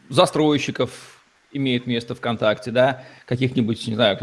застройщиков 0.08 0.90
имеет 1.52 1.86
место 1.86 2.14
ВКонтакте, 2.14 2.70
да, 2.70 3.04
каких-нибудь, 3.26 3.86
не 3.86 3.94
знаю, 3.94 4.18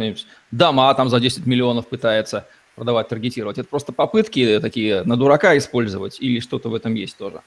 дома 0.51 0.93
там 0.93 1.09
за 1.09 1.19
10 1.19 1.45
миллионов 1.45 1.87
пытается 1.87 2.47
продавать, 2.75 3.07
таргетировать. 3.07 3.57
Это 3.57 3.67
просто 3.67 3.93
попытки 3.93 4.59
такие 4.59 5.03
на 5.03 5.17
дурака 5.17 5.57
использовать 5.57 6.19
или 6.19 6.39
что-то 6.39 6.69
в 6.69 6.75
этом 6.75 6.93
есть 6.95 7.17
тоже? 7.17 7.41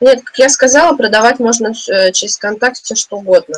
Нет, 0.00 0.22
как 0.24 0.38
я 0.38 0.48
сказала, 0.48 0.96
продавать 0.96 1.38
можно 1.40 1.72
э, 1.90 2.12
через 2.12 2.38
контакт 2.38 2.78
все 2.78 2.94
что 2.94 3.18
угодно. 3.18 3.56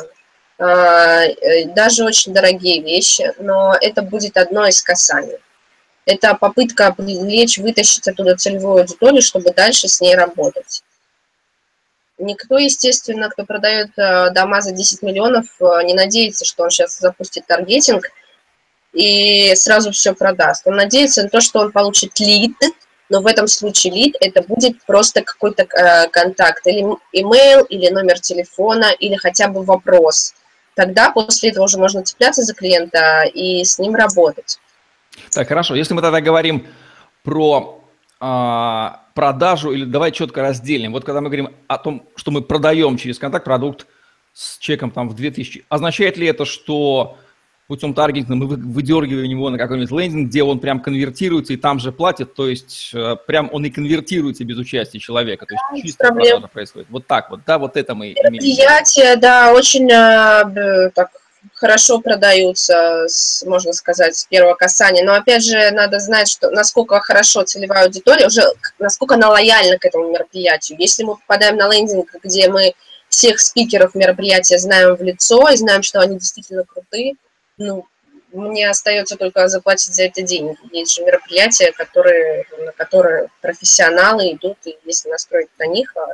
А, 0.59 1.23
э, 1.23 1.65
даже 1.73 2.03
очень 2.03 2.33
дорогие 2.33 2.81
вещи, 2.81 3.31
но 3.39 3.75
это 3.79 4.01
будет 4.01 4.35
одно 4.37 4.67
из 4.67 4.81
касаний. 4.81 5.37
Это 6.05 6.35
попытка 6.35 6.93
привлечь, 6.93 7.57
вытащить 7.57 8.07
оттуда 8.07 8.35
целевую 8.35 8.81
аудиторию, 8.81 9.21
чтобы 9.21 9.51
дальше 9.51 9.87
с 9.87 10.01
ней 10.01 10.15
работать. 10.15 10.83
Никто, 12.19 12.57
естественно, 12.57 13.29
кто 13.29 13.45
продает 13.45 13.97
э, 13.97 14.29
дома 14.31 14.61
за 14.61 14.71
10 14.71 15.01
миллионов, 15.01 15.45
э, 15.59 15.83
не 15.83 15.93
надеется, 15.93 16.45
что 16.45 16.63
он 16.63 16.69
сейчас 16.69 16.99
запустит 16.99 17.47
таргетинг 17.47 18.05
и 18.93 19.55
сразу 19.55 19.91
все 19.91 20.13
продаст. 20.13 20.67
Он 20.67 20.75
надеется 20.75 21.23
на 21.23 21.29
то, 21.29 21.41
что 21.41 21.59
он 21.59 21.71
получит 21.71 22.19
лид, 22.19 22.55
но 23.09 23.21
в 23.21 23.27
этом 23.27 23.47
случае 23.47 23.93
лид 23.93 24.15
это 24.21 24.43
будет 24.43 24.83
просто 24.85 25.23
какой-то 25.23 25.63
э, 25.63 26.07
контакт, 26.09 26.65
или 26.67 26.83
email, 27.15 27.65
или 27.67 27.89
номер 27.89 28.19
телефона, 28.19 28.91
или 28.91 29.15
хотя 29.15 29.47
бы 29.47 29.63
вопрос. 29.63 30.35
Тогда 30.75 31.11
после 31.11 31.49
этого 31.49 31.65
уже 31.65 31.77
можно 31.79 32.03
цепляться 32.03 32.43
за 32.43 32.53
клиента 32.53 33.23
и 33.23 33.63
с 33.63 33.79
ним 33.79 33.95
работать. 33.95 34.59
Так, 35.31 35.47
хорошо. 35.47 35.75
Если 35.75 35.93
мы 35.93 36.01
тогда 36.01 36.21
говорим 36.21 36.67
про 37.23 37.82
а, 38.25 39.01
продажу, 39.15 39.73
или 39.73 39.83
давай 39.83 40.13
четко 40.13 40.41
разделим. 40.41 40.93
Вот 40.93 41.03
когда 41.03 41.19
мы 41.19 41.27
говорим 41.27 41.49
о 41.67 41.77
том, 41.77 42.07
что 42.15 42.31
мы 42.31 42.41
продаем 42.41 42.95
через 42.95 43.19
контакт 43.19 43.43
продукт 43.43 43.85
с 44.31 44.57
чеком 44.59 44.91
там 44.91 45.09
в 45.09 45.13
2000, 45.13 45.65
означает 45.67 46.15
ли 46.15 46.27
это, 46.27 46.45
что 46.45 47.17
путем 47.67 47.93
таргетинга 47.93 48.35
мы 48.35 48.45
выдергиваем 48.45 49.29
его 49.29 49.49
на 49.49 49.57
какой-нибудь 49.57 49.91
лендинг, 49.91 50.29
где 50.29 50.41
он 50.41 50.59
прям 50.59 50.79
конвертируется 50.79 51.51
и 51.51 51.57
там 51.57 51.79
же 51.79 51.91
платит, 51.91 52.33
то 52.33 52.47
есть 52.47 52.91
э, 52.93 53.17
прям 53.27 53.49
он 53.51 53.65
и 53.65 53.69
конвертируется 53.69 54.45
без 54.45 54.57
участия 54.57 54.99
человека, 54.99 55.45
то 55.45 55.55
есть 55.55 55.85
чисто 55.85 56.13
продажа 56.13 56.47
происходит. 56.47 56.87
Вот 56.91 57.05
так 57.05 57.29
вот, 57.29 57.41
да, 57.45 57.59
вот 57.59 57.75
это 57.75 57.93
мы 57.93 58.13
Мероприятие, 58.13 59.17
да, 59.17 59.51
очень 59.51 59.91
э, 59.91 60.91
так 60.91 61.09
хорошо 61.53 61.99
продаются, 61.99 63.05
можно 63.45 63.73
сказать, 63.73 64.15
с 64.15 64.25
первого 64.25 64.55
касания. 64.55 65.03
Но 65.03 65.13
опять 65.13 65.43
же, 65.43 65.71
надо 65.71 65.99
знать, 65.99 66.27
что 66.27 66.49
насколько 66.49 66.99
хорошо 66.99 67.43
целевая 67.43 67.85
аудитория, 67.85 68.27
уже 68.27 68.43
насколько 68.79 69.15
она 69.15 69.29
лояльна 69.29 69.77
к 69.77 69.85
этому 69.85 70.09
мероприятию. 70.09 70.79
Если 70.79 71.03
мы 71.03 71.15
попадаем 71.15 71.57
на 71.57 71.71
лендинг, 71.71 72.15
где 72.23 72.49
мы 72.49 72.73
всех 73.09 73.39
спикеров 73.39 73.95
мероприятия 73.95 74.57
знаем 74.57 74.95
в 74.95 75.01
лицо 75.01 75.49
и 75.49 75.57
знаем, 75.57 75.83
что 75.83 75.99
они 75.99 76.17
действительно 76.17 76.63
крутые, 76.63 77.13
ну, 77.57 77.85
мне 78.31 78.67
остается 78.67 79.15
только 79.15 79.47
заплатить 79.47 79.93
за 79.93 80.05
это 80.05 80.23
деньги. 80.23 80.57
Есть 80.71 80.95
же 80.95 81.03
мероприятия, 81.03 81.71
которые, 81.71 82.45
на 82.57 82.71
которые 82.71 83.29
профессионалы 83.41 84.31
идут, 84.31 84.57
и 84.65 84.75
если 84.85 85.09
настроить 85.09 85.49
на 85.59 85.67
них 85.67 85.95
а 85.95 86.13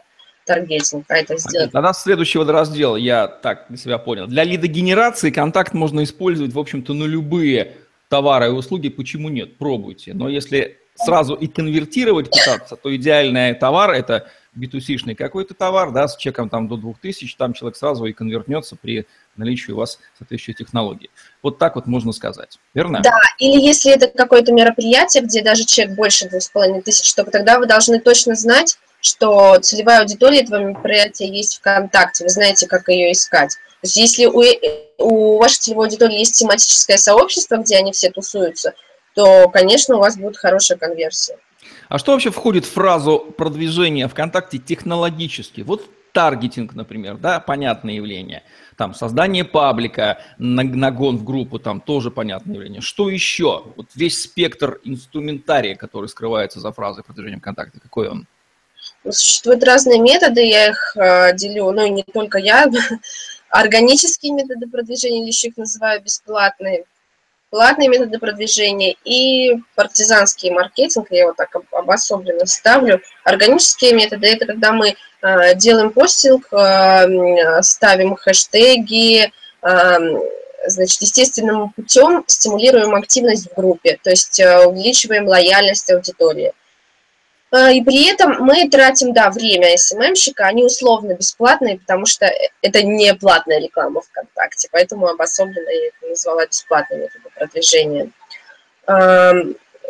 таргетинг, 0.49 1.05
а 1.07 1.17
это 1.17 1.37
сделать. 1.37 1.71
Тогда 1.71 1.93
следующего 1.93 2.43
раздела, 2.51 2.95
я 2.95 3.27
так 3.27 3.67
для 3.69 3.77
себя 3.77 3.97
понял. 3.99 4.25
Для 4.25 4.43
лидогенерации 4.43 5.29
контакт 5.29 5.73
можно 5.73 6.03
использовать, 6.03 6.53
в 6.53 6.59
общем-то, 6.59 6.93
на 6.93 7.03
любые 7.03 7.77
товары 8.09 8.47
и 8.47 8.49
услуги, 8.49 8.89
почему 8.89 9.29
нет? 9.29 9.57
Пробуйте. 9.57 10.13
Но 10.15 10.27
если 10.27 10.79
сразу 10.95 11.35
и 11.35 11.47
конвертировать 11.47 12.31
пытаться, 12.31 12.75
то 12.75 12.93
идеальный 12.95 13.53
товар– 13.53 13.91
это 13.91 14.27
B2C-шный 14.57 15.13
какой-то 15.15 15.53
товар, 15.53 15.91
да, 15.91 16.07
с 16.07 16.17
чеком 16.17 16.49
там 16.49 16.67
до 16.67 16.75
2000, 16.75 17.37
там 17.37 17.53
человек 17.53 17.77
сразу 17.77 18.05
и 18.05 18.13
конвертнется 18.13 18.75
при 18.75 19.05
наличии 19.37 19.71
у 19.71 19.77
вас 19.77 19.99
соответствующей 20.17 20.57
технологии. 20.57 21.09
Вот 21.43 21.59
так 21.59 21.75
вот 21.75 21.85
можно 21.85 22.11
сказать, 22.11 22.59
верно? 22.73 23.01
Да, 23.03 23.13
или 23.37 23.61
если 23.61 23.93
это 23.93 24.07
какое-то 24.07 24.51
мероприятие, 24.51 25.23
где 25.23 25.43
даже 25.43 25.63
чек 25.63 25.91
больше 25.91 26.27
2500, 26.27 27.25
то 27.25 27.31
тогда 27.31 27.59
вы 27.59 27.67
должны 27.67 27.99
точно 27.99 28.35
знать, 28.35 28.79
что 29.01 29.57
целевая 29.59 30.01
аудитория 30.01 30.41
этого 30.41 30.63
мероприятия 30.63 31.27
есть 31.27 31.57
ВКонтакте, 31.59 32.23
вы 32.25 32.29
знаете, 32.29 32.67
как 32.67 32.89
ее 32.89 33.11
искать. 33.11 33.55
То 33.81 33.85
есть 33.85 33.97
если 33.97 34.25
у, 34.25 34.43
у 34.97 35.37
вашей 35.37 35.59
целевой 35.59 35.87
аудитории 35.87 36.19
есть 36.19 36.35
тематическое 36.35 36.97
сообщество, 36.97 37.57
где 37.57 37.77
они 37.77 37.91
все 37.93 38.09
тусуются, 38.09 38.73
то, 39.15 39.49
конечно, 39.49 39.95
у 39.95 39.99
вас 39.99 40.17
будет 40.17 40.37
хорошая 40.37 40.77
конверсия. 40.77 41.37
А 41.87 41.97
что 41.97 42.11
вообще 42.11 42.29
входит 42.29 42.65
в 42.65 42.71
фразу 42.71 43.19
продвижения 43.37 44.07
ВКонтакте 44.07 44.57
технологически? 44.57 45.61
Вот 45.61 45.89
таргетинг, 46.11 46.73
например, 46.73 47.17
да, 47.17 47.39
понятное 47.39 47.93
явление. 47.93 48.43
Там 48.75 48.93
создание 48.93 49.45
паблика, 49.45 50.19
нагон 50.37 51.17
в 51.17 51.23
группу, 51.23 51.59
там 51.59 51.81
тоже 51.81 52.11
понятное 52.11 52.55
явление. 52.55 52.81
Что 52.81 53.09
еще? 53.09 53.63
Вот 53.75 53.87
весь 53.95 54.21
спектр 54.21 54.79
инструментария, 54.83 55.75
который 55.75 56.07
скрывается 56.07 56.59
за 56.59 56.71
фразой 56.71 57.03
продвижения 57.03 57.37
ВКонтакте, 57.37 57.79
какой 57.79 58.09
он? 58.09 58.27
Существуют 59.07 59.63
разные 59.63 59.99
методы, 59.99 60.41
я 60.45 60.69
их 60.69 60.97
э, 60.97 61.33
делю, 61.35 61.71
ну 61.71 61.85
и 61.85 61.89
не 61.89 62.03
только 62.03 62.37
я, 62.37 62.67
органические 63.49 64.33
методы 64.33 64.67
продвижения, 64.67 65.21
или 65.21 65.27
еще 65.27 65.47
их 65.47 65.57
называю 65.57 66.01
бесплатные, 66.01 66.83
платные 67.49 67.87
методы 67.87 68.19
продвижения 68.19 68.95
и 69.05 69.55
партизанский 69.75 70.51
маркетинг, 70.51 71.07
я 71.11 71.21
его 71.21 71.33
так 71.33 71.49
обособленно 71.71 72.45
ставлю. 72.45 73.01
Органические 73.23 73.93
методы– 73.93 74.27
это 74.33 74.45
когда 74.45 74.73
мы 74.73 74.95
э, 75.21 75.55
делаем 75.55 75.91
постинг, 75.91 76.51
э, 76.51 77.61
ставим 77.61 78.15
хэштеги, 78.15 79.31
значит, 80.65 81.01
естественным 81.01 81.71
путем 81.71 82.23
стимулируем 82.27 82.95
активность 82.95 83.49
в 83.49 83.55
группе, 83.55 83.99
то 84.01 84.09
есть 84.09 84.39
увеличиваем 84.39 85.27
лояльность 85.27 85.91
аудитории. 85.91 86.53
А, 87.51 87.71
и 87.71 87.81
при 87.81 88.09
этом 88.09 88.37
мы 88.39 88.69
тратим, 88.69 89.13
да, 89.13 89.29
время 89.29 89.77
СММщика, 89.77 90.45
они 90.45 90.63
условно 90.63 91.13
бесплатные, 91.13 91.79
потому 91.79 92.05
что 92.05 92.31
это 92.61 92.83
не 92.83 93.13
платная 93.15 93.59
реклама 93.59 94.01
ВКонтакте, 94.01 94.69
поэтому 94.71 95.07
обособленно 95.07 95.69
я 95.69 95.87
это 95.87 96.09
назвала 96.09 96.45
бесплатными 96.45 97.01
методом 97.01 97.31
продвижения. 97.35 98.11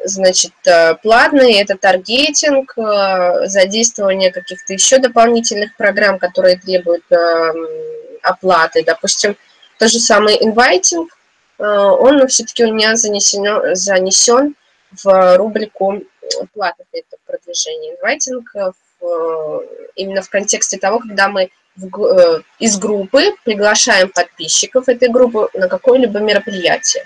Значит, 0.06 0.54
э, 0.66 0.96
платные– 0.96 1.62
это 1.62 1.78
таргетинг, 1.78 2.74
э, 2.78 3.48
задействование 3.48 4.32
каких-то 4.32 4.72
еще 4.72 4.98
дополнительных 4.98 5.76
программ, 5.76 6.20
которые 6.20 6.58
требуют 6.58 7.04
оплаты. 8.22 8.84
Допустим, 8.86 9.36
тот 9.78 9.90
же 9.90 10.00
самый 10.00 10.36
инвайтинг, 10.36 11.10
э, 11.58 11.64
он 11.64 12.28
все-таки 12.28 12.66
у 12.66 12.74
меня 12.74 12.96
занесен, 12.96 13.76
занесен 13.76 14.56
в 15.04 15.38
рубрику 15.38 16.02
платных 16.54 16.88
методов 16.94 17.20
продвижения 17.26 17.96
инвайтинг 17.96 18.52
в, 18.54 19.64
именно 19.96 20.22
в 20.22 20.30
контексте 20.30 20.78
того, 20.78 21.00
когда 21.00 21.30
мы 21.30 21.50
в, 21.76 22.06
э, 22.06 22.42
из 22.60 22.78
группы 22.78 23.32
приглашаем 23.44 24.10
подписчиков 24.10 24.90
этой 24.90 25.10
группы 25.10 25.50
на 25.54 25.68
какое-либо 25.68 26.20
мероприятие. 26.20 27.04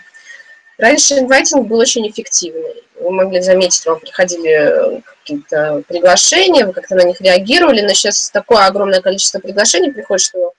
Раньше 0.78 1.20
инвайтинг 1.20 1.68
был 1.68 1.78
очень 1.78 2.08
эффективный. 2.10 2.84
Вы 3.00 3.12
могли 3.12 3.42
заметить, 3.42 3.86
вам 3.86 4.00
приходили 4.00 5.04
какие-то 5.06 5.84
приглашения, 5.88 6.66
вы 6.66 6.74
как-то 6.74 6.96
на 6.96 7.04
них 7.04 7.22
реагировали, 7.22 7.82
но 7.82 7.90
сейчас 7.90 8.30
такое 8.30 8.66
огромное 8.66 9.02
количество 9.02 9.40
приглашений 9.40 9.92
приходит, 9.92 10.26
что 10.26 10.54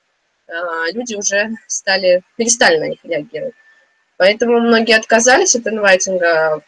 э, 0.48 0.52
люди 0.92 1.14
уже 1.14 1.50
стали, 1.66 2.22
перестали 2.36 2.78
на 2.78 2.88
них 2.88 2.98
реагировать. 3.02 3.54
Поэтому 4.16 4.60
многие 4.60 4.96
отказались 4.96 5.56
от 5.56 5.66
инвайтинга, 5.66 6.62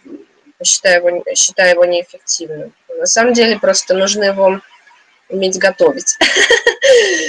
считая 0.64 0.98
его, 0.98 1.24
считая 1.34 1.74
его 1.74 1.84
неэффективным. 1.84 2.72
На 2.88 3.06
самом 3.06 3.34
деле 3.34 3.58
просто 3.58 3.94
нужно 3.94 4.24
его 4.24 4.60
уметь 5.28 5.58
готовить. 5.58 6.16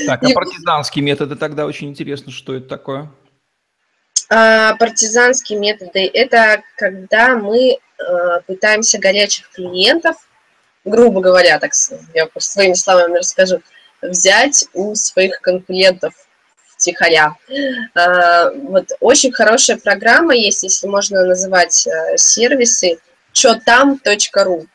Так, 0.05 0.23
а 0.23 0.29
партизанские 0.29 1.03
методы 1.03 1.35
тогда 1.35 1.65
очень 1.65 1.89
интересно, 1.89 2.31
что 2.31 2.53
это 2.53 2.67
такое? 2.67 3.11
А, 4.29 4.75
партизанские 4.75 5.57
методы– 5.57 6.09
это 6.13 6.61
когда 6.75 7.35
мы 7.35 7.79
а, 7.97 8.41
пытаемся 8.41 8.99
горячих 8.99 9.49
клиентов, 9.49 10.15
грубо 10.85 11.21
говоря, 11.21 11.59
так 11.59 11.71
я 12.13 12.27
своими 12.37 12.73
словами 12.73 13.17
расскажу, 13.17 13.61
взять 14.01 14.67
у 14.73 14.93
своих 14.95 15.41
конкурентов 15.41 16.13
втихаря. 16.67 17.35
А, 17.95 18.51
вот 18.51 18.91
очень 18.99 19.31
хорошая 19.31 19.77
программа 19.77 20.35
есть, 20.35 20.63
если 20.63 20.87
можно 20.87 21.25
называть 21.25 21.87
сервисы, 22.15 22.99
чотам.ру. 23.37 24.65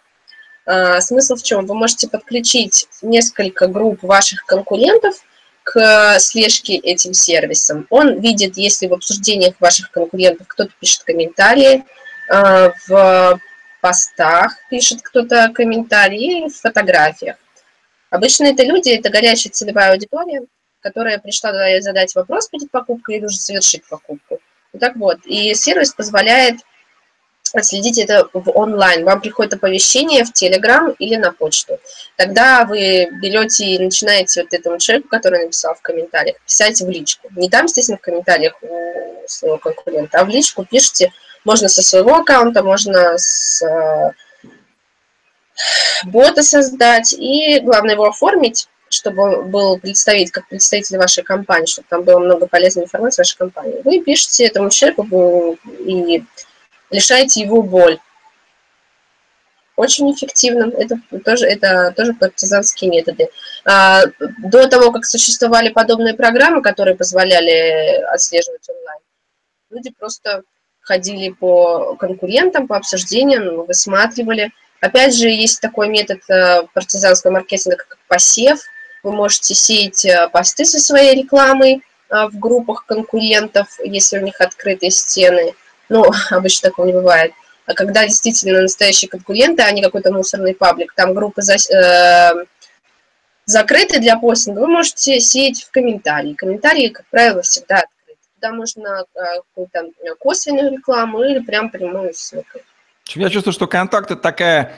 А, 0.64 1.01
смысл 1.01 1.35
в 1.35 1.42
чем? 1.42 1.66
Вы 1.66 1.75
можете 1.75 2.09
подключить 2.09 2.87
несколько 3.03 3.66
групп 3.66 4.03
ваших 4.05 4.44
конкурентов 4.46 5.16
к 5.64 6.18
слежке 6.20 6.77
этим 6.77 7.12
сервисам. 7.12 7.87
Он 7.90 8.20
видит, 8.20 8.57
если 8.57 8.87
в 8.87 8.94
обсуждениях 8.94 9.57
ваших 9.59 9.90
конкурентов 9.90 10.46
кто-то 10.46 10.70
пишет 10.81 11.03
комментарии, 11.03 11.85
а, 12.31 12.72
в 12.87 13.40
постах 13.81 14.53
пишет 14.70 15.03
кто-то 15.03 15.51
комментарии, 15.53 16.48
в 16.48 16.55
фотографиях. 16.55 17.37
Обычно 18.11 18.44
это 18.44 18.62
люди, 18.62 18.90
это 18.90 19.11
горячая 19.11 19.53
целевая 19.53 19.92
аудитория, 19.92 20.42
которая 20.81 21.18
пришла 21.18 21.53
задать 21.81 22.14
вопрос 22.14 22.48
перед 22.48 22.70
покупкой 22.70 23.16
или 23.16 23.25
уже 23.25 23.38
совершить 23.38 23.88
покупку. 23.88 24.38
Так 24.79 24.94
вот, 24.96 25.18
и 25.25 25.53
сервис 25.55 25.92
позволяет 25.94 26.61
отследить 27.53 27.99
это 27.99 28.29
в 28.33 28.51
онлайн. 28.51 29.05
Вам 29.05 29.21
приходит 29.21 29.55
оповещение 29.55 30.25
в 30.25 30.33
Телеграм 30.33 30.91
или 30.99 31.17
на 31.17 31.33
почту. 31.33 31.79
Тогда 32.17 32.65
вы 32.65 33.09
берете 33.21 33.65
и 33.67 33.79
начинаете 33.79 34.43
вот 34.43 34.53
этому 34.53 34.79
человеку, 34.79 35.09
который 35.09 35.45
написал 35.45 35.75
в 35.75 35.83
комментариях, 35.83 36.37
писать 36.45 36.81
в 36.81 36.88
личку. 36.88 37.29
Не 37.37 37.49
там, 37.49 37.65
естественно, 37.65 37.99
в 37.99 38.03
комментариях 38.03 38.55
у 38.62 39.27
своего 39.27 39.59
конкурента, 39.59 40.21
а 40.21 40.25
в 40.25 40.29
личку 40.29 40.65
пишите. 40.65 41.12
Можно 41.45 41.69
со 41.69 41.83
своего 41.83 42.17
аккаунта, 42.17 42.62
можно 42.62 43.19
с 43.19 43.62
э, 43.62 44.12
бота 46.05 46.43
создать. 46.43 47.12
И 47.12 47.61
главное 47.61 47.95
его 47.95 48.07
оформить, 48.07 48.69
чтобы 48.88 49.23
он 49.23 49.51
был 49.51 49.79
представить, 49.79 50.31
как 50.31 50.49
представитель 50.49 50.99
вашей 50.99 51.25
компании, 51.25 51.67
чтобы 51.67 51.87
там 51.88 52.03
было 52.03 52.19
много 52.19 52.47
полезной 52.47 52.85
информации 52.85 53.23
вашей 53.23 53.38
компании. 53.38 53.81
Вы 53.85 54.01
пишете 54.01 54.47
этому 54.47 54.71
человеку 54.71 55.59
и 55.81 56.23
лишаете 56.93 57.41
его 57.41 57.63
боль. 57.63 57.99
Очень 59.77 60.13
эффективно. 60.13 60.71
Это 60.77 60.97
тоже, 61.25 61.47
это 61.47 61.93
тоже 61.97 62.13
партизанские 62.13 62.91
методы. 62.91 63.29
А, 63.65 64.05
до 64.39 64.69
того, 64.69 64.93
как 64.93 65.05
существовали 65.05 65.71
подобные 65.71 66.15
программы, 66.15 66.63
которые 66.63 66.95
позволяли 66.95 68.03
отслеживать 68.13 68.69
онлайн, 68.69 69.01
люди 69.71 69.91
просто 69.99 70.43
ходили 70.83 71.31
по 71.31 71.97
конкурентам, 71.97 72.69
по 72.69 72.77
обсуждениям, 72.77 73.65
высматривали. 73.65 74.53
Опять 74.81 75.17
же, 75.17 75.29
есть 75.29 75.61
такой 75.61 75.89
метод 75.89 76.21
э, 76.29 76.67
партизанского 76.75 77.33
маркетинга, 77.33 77.77
как 77.77 77.99
посев. 78.09 78.61
Вы 79.03 79.13
можете 79.13 79.55
сеять 79.55 80.05
э, 80.05 80.29
посты 80.29 80.65
со 80.65 80.81
своей 80.81 81.23
рекламой 81.23 81.83
э, 82.11 82.27
в 82.27 82.39
группах 82.39 82.85
конкурентов, 82.85 83.69
если 83.83 84.19
у 84.19 84.23
них 84.23 84.41
открытые 84.41 84.91
стены. 84.91 85.55
Ну, 85.93 86.07
обычно 86.31 86.71
такого 86.71 86.87
не 86.87 86.93
бывает. 86.95 87.33
А 87.67 87.75
когда 87.75 88.05
действительно 88.05 88.63
настоящие 88.63 89.09
конкуренты, 89.09 89.63
а 89.63 89.71
не 89.71 89.83
какой-то 89.83 90.13
мусорный 90.13 90.55
паблик, 90.55 90.95
там 90.95 91.15
группы 91.15 91.43
за, 91.43 91.55
э, 91.55 92.45
закрыты 93.45 94.01
для 94.01 94.19
постинга, 94.19 94.61
вы 94.61 94.69
можете 94.69 95.21
сеять 95.21 95.63
в 95.63 95.71
комментарии. 95.71 96.35
Комментарии, 96.35 96.89
как 96.89 97.07
правило, 97.11 97.43
всегда 97.43 97.77
открыты. 97.77 98.19
туда 98.35 98.53
можно 98.53 99.05
какую-то 99.15 99.91
косвенную 100.19 100.73
рекламу 100.73 101.23
или 101.23 101.39
прям 101.39 101.71
прямую 101.71 102.13
ссылку. 102.15 102.59
Я 103.15 103.29
чувствую, 103.29 103.53
что 103.53 103.67
контакт– 103.67 104.11
это 104.11 104.21
такая 104.21 104.75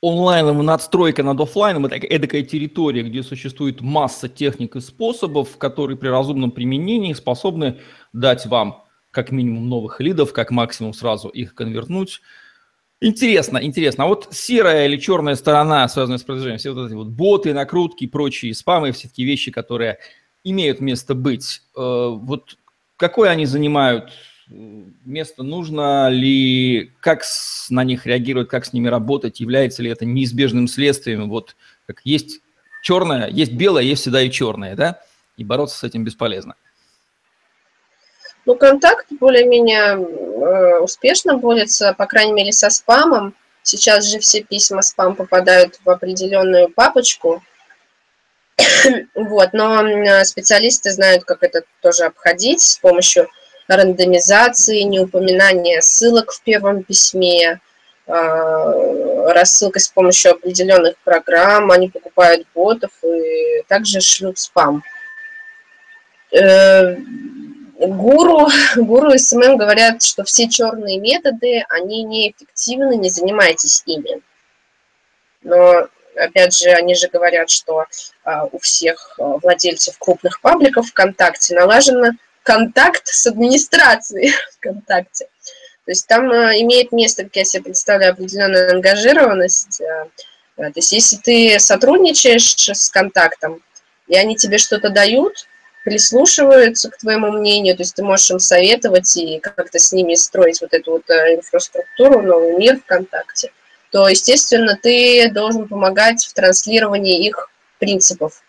онлайновая 0.00 0.62
надстройка 0.62 1.22
над 1.22 1.40
офлайном– 1.40 1.86
это 1.86 1.96
эдакая 1.96 2.42
территория, 2.42 3.02
где 3.02 3.22
существует 3.22 3.80
масса 3.80 4.28
техник 4.28 4.76
и 4.76 4.80
способов, 4.80 5.56
которые 5.56 5.96
при 5.96 6.08
разумном 6.08 6.52
применении 6.52 7.14
способны 7.14 7.80
дать 8.12 8.46
вам 8.46 8.84
как 9.10 9.30
минимум 9.30 9.68
новых 9.68 10.00
лидов, 10.00 10.32
как 10.32 10.50
максимум 10.50 10.92
сразу 10.92 11.28
их 11.28 11.54
конвертнуть. 11.54 12.20
Интересно, 13.00 13.58
интересно. 13.58 14.04
А 14.04 14.06
вот 14.08 14.28
серая 14.32 14.86
или 14.86 14.96
черная 14.96 15.36
сторона, 15.36 15.86
связанная 15.88 16.18
с 16.18 16.24
продвижением, 16.24 16.58
все 16.58 16.72
вот 16.72 16.86
эти 16.86 16.94
вот 16.94 17.08
боты, 17.08 17.54
накрутки 17.54 18.06
прочие 18.06 18.54
спамы, 18.54 18.92
все 18.92 19.08
такие 19.08 19.26
вещи, 19.26 19.50
которые 19.50 19.98
имеют 20.42 20.80
место 20.80 21.14
быть, 21.14 21.62
э, 21.76 21.80
вот 21.80 22.58
какое 22.96 23.30
они 23.30 23.46
занимают 23.46 24.12
место, 24.50 25.42
нужно 25.42 26.08
ли, 26.08 26.92
как 27.00 27.22
на 27.70 27.84
них 27.84 28.06
реагировать, 28.06 28.48
как 28.48 28.64
с 28.64 28.72
ними 28.72 28.88
работать, 28.88 29.40
является 29.40 29.82
ли 29.82 29.90
это 29.90 30.06
неизбежным 30.06 30.68
следствием, 30.68 31.28
вот 31.28 31.54
как 31.86 32.00
есть 32.04 32.40
черное, 32.82 33.28
есть 33.28 33.52
белое, 33.52 33.82
есть 33.82 34.02
всегда 34.02 34.22
и 34.22 34.30
черное, 34.30 34.74
да, 34.74 35.00
и 35.36 35.44
бороться 35.44 35.78
с 35.78 35.84
этим 35.84 36.04
бесполезно. 36.04 36.54
Ну, 38.48 38.54
контакт 38.54 39.04
более-менее 39.10 39.98
э, 39.98 40.78
успешно 40.78 41.36
борется, 41.36 41.92
по 41.92 42.06
крайней 42.06 42.32
мере, 42.32 42.50
со 42.50 42.70
спамом. 42.70 43.34
Сейчас 43.62 44.06
же 44.06 44.20
все 44.20 44.42
письма 44.42 44.80
спам 44.80 45.16
попадают 45.16 45.78
в 45.84 45.90
определенную 45.90 46.70
папочку. 46.70 47.42
вот, 49.14 49.52
но 49.52 49.84
специалисты 50.24 50.92
знают, 50.92 51.24
как 51.24 51.42
это 51.42 51.64
тоже 51.82 52.04
обходить 52.04 52.62
с 52.62 52.78
помощью 52.78 53.28
рандомизации, 53.68 54.80
неупоминания 54.80 55.82
ссылок 55.82 56.32
в 56.32 56.40
первом 56.40 56.84
письме, 56.84 57.60
а, 58.06 59.30
рассылкой 59.34 59.82
с 59.82 59.88
помощью 59.88 60.32
определенных 60.32 60.96
программ, 61.04 61.70
они 61.70 61.90
покупают 61.90 62.46
ботов 62.54 62.92
и 63.02 63.62
также 63.68 64.00
шлют 64.00 64.38
спам. 64.38 64.82
Гуру, 67.78 68.48
гуру 68.76 69.16
SMM 69.16 69.56
говорят, 69.56 70.02
что 70.02 70.24
все 70.24 70.48
черные 70.48 70.98
методы, 70.98 71.64
они 71.68 72.02
неэффективны, 72.02 72.96
не 72.96 73.08
занимайтесь 73.08 73.82
ими. 73.86 74.20
Но, 75.42 75.88
опять 76.16 76.56
же, 76.56 76.70
они 76.70 76.94
же 76.96 77.08
говорят, 77.08 77.48
что 77.50 77.86
а, 78.24 78.46
у 78.46 78.58
всех 78.58 79.14
а, 79.18 79.38
владельцев 79.38 79.96
крупных 79.98 80.40
пабликов 80.40 80.88
ВКонтакте 80.88 81.54
налажено 81.54 82.10
контакт 82.42 83.06
с 83.06 83.26
администрацией 83.26 84.32
ВКонтакте. 84.56 85.28
То 85.84 85.92
есть 85.92 86.06
там 86.06 86.30
э, 86.30 86.60
имеет 86.60 86.92
место, 86.92 87.24
как 87.24 87.36
я 87.36 87.44
себе 87.44 87.62
представляю, 87.62 88.12
определенная 88.12 88.72
ангажированность. 88.72 89.80
Э, 89.80 90.10
э, 90.58 90.64
то 90.64 90.72
есть 90.74 90.92
если 90.92 91.16
ты 91.16 91.58
сотрудничаешь 91.58 92.68
с 92.68 92.90
контактом, 92.90 93.62
и 94.06 94.14
они 94.14 94.36
тебе 94.36 94.58
что-то 94.58 94.90
дают, 94.90 95.47
прислушиваются 95.88 96.90
к 96.90 96.98
твоему 96.98 97.32
мнению, 97.32 97.74
то 97.74 97.82
есть 97.82 97.94
ты 97.94 98.02
можешь 98.02 98.30
им 98.30 98.38
советовать 98.38 99.16
и 99.16 99.38
как-то 99.38 99.78
с 99.78 99.90
ними 99.90 100.14
строить 100.16 100.60
вот 100.60 100.74
эту 100.74 100.92
вот 100.92 101.08
инфраструктуру, 101.08 102.20
новый 102.20 102.58
мир 102.58 102.78
ВКонтакте, 102.78 103.52
то, 103.90 104.06
естественно, 104.06 104.78
ты 104.80 105.30
должен 105.30 105.66
помогать 105.66 106.22
в 106.26 106.34
транслировании 106.34 107.26
их 107.26 107.50
принципов 107.78 108.42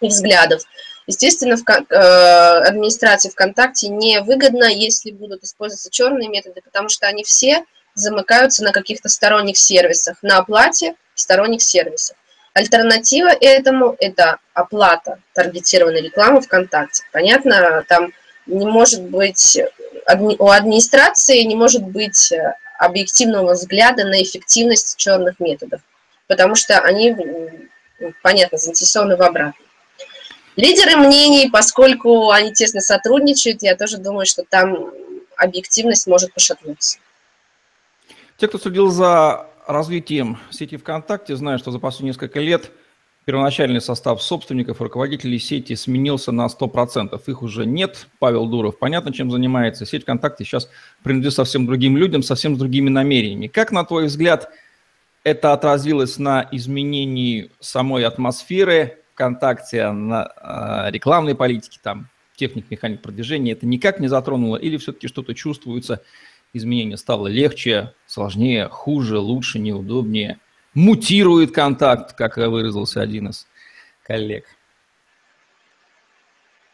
и 0.00 0.08
взглядов. 0.08 0.62
Естественно, 1.06 1.56
в 1.58 1.62
э, 1.68 1.94
администрации 1.94 3.28
ВКонтакте 3.28 3.88
невыгодно, 3.88 4.64
если 4.64 5.10
будут 5.10 5.44
использоваться 5.44 5.90
черные 5.90 6.30
методы, 6.30 6.62
потому 6.64 6.88
что 6.88 7.06
они 7.06 7.22
все 7.22 7.64
замыкаются 7.94 8.64
на 8.64 8.72
каких-то 8.72 9.10
сторонних 9.10 9.58
сервисах, 9.58 10.16
на 10.22 10.38
оплате 10.38 10.94
сторонних 11.14 11.60
сервисов. 11.60 12.16
Альтернатива 12.56 13.28
этому– 13.28 13.96
это 14.00 14.38
оплата 14.54 15.18
таргетированной 15.34 16.00
рекламы 16.00 16.40
ВКонтакте. 16.40 17.04
Понятно, 17.12 17.84
там 17.86 18.14
не 18.46 18.64
может 18.64 19.02
быть, 19.02 19.58
у 20.38 20.48
администрации 20.48 21.42
не 21.42 21.54
может 21.54 21.82
быть 21.82 22.32
объективного 22.78 23.52
взгляда 23.52 24.04
на 24.04 24.22
эффективность 24.22 24.96
черных 24.96 25.38
методов, 25.38 25.82
потому 26.28 26.54
что 26.54 26.78
они, 26.78 27.14
понятно, 28.22 28.56
заинтересованы 28.56 29.18
в 29.18 29.22
обратном. 29.22 29.66
Лидеры 30.56 30.96
мнений, 30.96 31.50
поскольку 31.50 32.30
они 32.30 32.54
тесно 32.54 32.80
сотрудничают, 32.80 33.60
я 33.60 33.76
тоже 33.76 33.98
думаю, 33.98 34.24
что 34.24 34.44
там 34.48 34.92
объективность 35.36 36.06
может 36.06 36.32
пошатнуться. 36.32 37.00
Те, 38.38 38.48
кто 38.48 38.58
следил 38.58 38.88
за 38.88 39.46
развитием 39.66 40.38
сети 40.50 40.76
ВКонтакте, 40.76 41.36
знают, 41.36 41.60
что 41.60 41.70
за 41.70 41.78
последние 41.78 42.12
несколько 42.12 42.40
лет 42.40 42.70
первоначальный 43.24 43.80
состав 43.80 44.22
собственников, 44.22 44.80
руководителей 44.80 45.38
сети 45.38 45.74
сменился 45.74 46.30
на 46.32 46.46
100%. 46.46 47.20
Их 47.26 47.42
уже 47.42 47.66
нет. 47.66 48.06
Павел 48.20 48.46
Дуров, 48.46 48.78
понятно, 48.78 49.12
чем 49.12 49.30
занимается. 49.30 49.84
Сеть 49.84 50.02
ВКонтакте 50.02 50.44
сейчас 50.44 50.70
принадлежит 51.02 51.34
совсем 51.34 51.66
другим 51.66 51.96
людям, 51.96 52.22
совсем 52.22 52.54
с 52.54 52.58
другими 52.58 52.88
намерениями. 52.88 53.48
Как, 53.48 53.72
на 53.72 53.84
твой 53.84 54.06
взгляд, 54.06 54.48
это 55.24 55.52
отразилось 55.52 56.18
на 56.18 56.48
изменении 56.52 57.50
самой 57.58 58.04
атмосферы 58.04 58.98
ВКонтакте, 59.14 59.90
на 59.90 60.86
э, 60.88 60.92
рекламной 60.92 61.34
политике, 61.34 61.80
там, 61.82 62.08
техник, 62.36 62.70
механик 62.70 63.02
продвижения, 63.02 63.52
это 63.52 63.66
никак 63.66 63.98
не 63.98 64.06
затронуло? 64.06 64.56
Или 64.56 64.76
все-таки 64.76 65.08
что-то 65.08 65.34
чувствуется, 65.34 66.02
изменение 66.52 66.96
стало 66.96 67.26
легче, 67.26 67.94
сложнее, 68.16 68.68
хуже, 68.68 69.18
лучше, 69.18 69.58
неудобнее? 69.58 70.38
Мутирует 70.74 71.54
контакт, 71.54 72.14
как 72.14 72.36
выразился 72.36 73.00
один 73.00 73.28
из 73.28 73.46
коллег. 74.02 74.44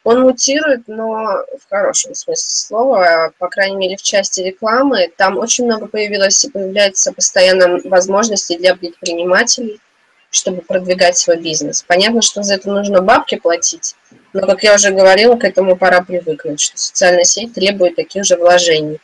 Он 0.04 0.22
мутирует, 0.22 0.88
но 0.88 1.12
в 1.60 1.68
хорошем 1.68 2.14
смысле 2.14 2.50
слова, 2.50 3.32
по 3.38 3.48
крайней 3.48 3.76
мере, 3.76 3.96
в 3.96 4.02
части 4.02 4.40
рекламы. 4.40 5.12
Там 5.16 5.38
очень 5.38 5.64
много 5.64 5.86
появилось 5.86 6.44
и 6.44 6.50
появляется 6.50 7.12
постоянно 7.12 7.78
возможностей 7.84 8.56
для 8.58 8.74
предпринимателей– 8.74 9.80
чтобы 10.32 10.62
продвигать 10.62 11.16
свой 11.18 11.36
бизнес. 11.36 11.84
Понятно, 11.86 12.22
что 12.22 12.42
за 12.42 12.54
это 12.54 12.70
нужно 12.70 13.02
бабки 13.02 13.36
платить, 13.36 13.94
но, 14.32 14.46
как 14.46 14.62
я 14.62 14.74
уже 14.74 14.90
говорила, 14.90 15.36
к 15.36 15.44
этому 15.44 15.76
пора 15.76 16.00
привыкнуть, 16.00 16.58
что 16.58 16.78
социальная 16.78 17.24
сеть 17.24 17.52
требует 17.52 17.96
таких 17.96 18.24
же 18.24 18.36
вложений. 18.36 18.98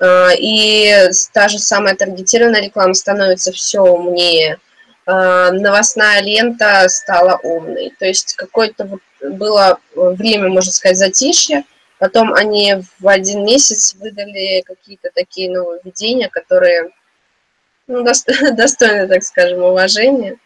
А, 0.00 0.30
и 0.36 1.10
та 1.32 1.48
же 1.48 1.58
самая 1.58 1.94
таргетированная 1.96 2.62
реклама 2.62 2.94
становится 2.94 3.52
все 3.52 3.80
умнее, 3.80 4.58
а, 5.06 5.50
новостная 5.50 6.20
лента 6.22 6.88
стала 6.88 7.38
умной. 7.42 7.92
То 7.98 8.06
есть 8.06 8.34
какое-то 8.34 8.84
вот 8.84 9.00
было 9.20 9.78
время, 9.94 10.48
можно 10.48 10.70
сказать, 10.70 10.98
затишье, 10.98 11.64
потом 11.98 12.32
они 12.32 12.76
в 13.00 13.08
один 13.08 13.44
месяц 13.44 13.94
выдали 13.94 14.62
какие-то 14.66 15.10
такие 15.14 15.50
нововведения, 15.50 16.28
которые 16.28 16.90
ну, 17.88 18.04
достойны, 18.52 19.08
так 19.08 19.22
скажем, 19.24 19.62
уважения. 19.62 20.38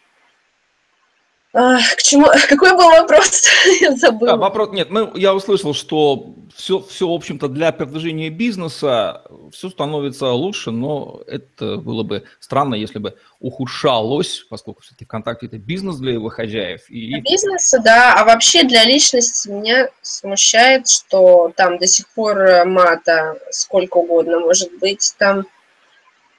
К 1.53 2.01
чему? 2.01 2.25
Какой 2.49 2.75
был 2.75 2.89
вопрос? 2.89 3.43
я 3.81 3.95
забыл. 3.95 4.25
Да, 4.27 4.35
вопрос 4.37 4.71
нет. 4.71 4.89
Мы, 4.89 5.11
я 5.13 5.35
услышал, 5.35 5.75
что 5.75 6.33
все, 6.55 6.79
все, 6.79 7.07
в 7.07 7.11
общем-то, 7.11 7.47
для 7.47 7.71
продвижения 7.71 8.31
бизнеса 8.31 9.21
все 9.51 9.69
становится 9.69 10.31
лучше, 10.31 10.71
но 10.71 11.21
это 11.27 11.77
было 11.77 12.01
бы 12.01 12.23
странно, 12.39 12.73
если 12.73 12.97
бы 12.97 13.15
ухудшалось, 13.39 14.45
поскольку 14.49 14.81
все-таки 14.81 15.05
ВКонтакте 15.05 15.45
это 15.45 15.59
бизнес 15.59 15.97
для 15.97 16.13
его 16.13 16.29
хозяев. 16.29 16.89
И... 16.89 17.09
Для 17.09 17.21
бизнеса, 17.21 17.79
да, 17.83 18.15
а 18.15 18.25
вообще 18.25 18.63
для 18.63 18.83
личности 18.83 19.49
меня 19.49 19.89
смущает, 20.01 20.87
что 20.87 21.51
там 21.55 21.77
до 21.77 21.85
сих 21.85 22.07
пор 22.09 22.65
мата 22.65 23.37
сколько 23.51 23.97
угодно 23.97 24.39
может 24.39 24.71
быть, 24.79 25.13
там 25.19 25.45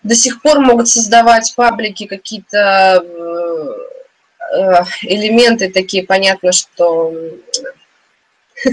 до 0.03 0.15
сих 0.17 0.43
пор 0.43 0.59
могут 0.61 0.89
создавать 0.89 1.55
паблики 1.57 2.07
какие-то 2.07 3.03
Э, 3.65 3.84
элементы 5.03 5.71
такие, 5.71 6.05
понятно, 6.05 6.53
что... 6.53 7.13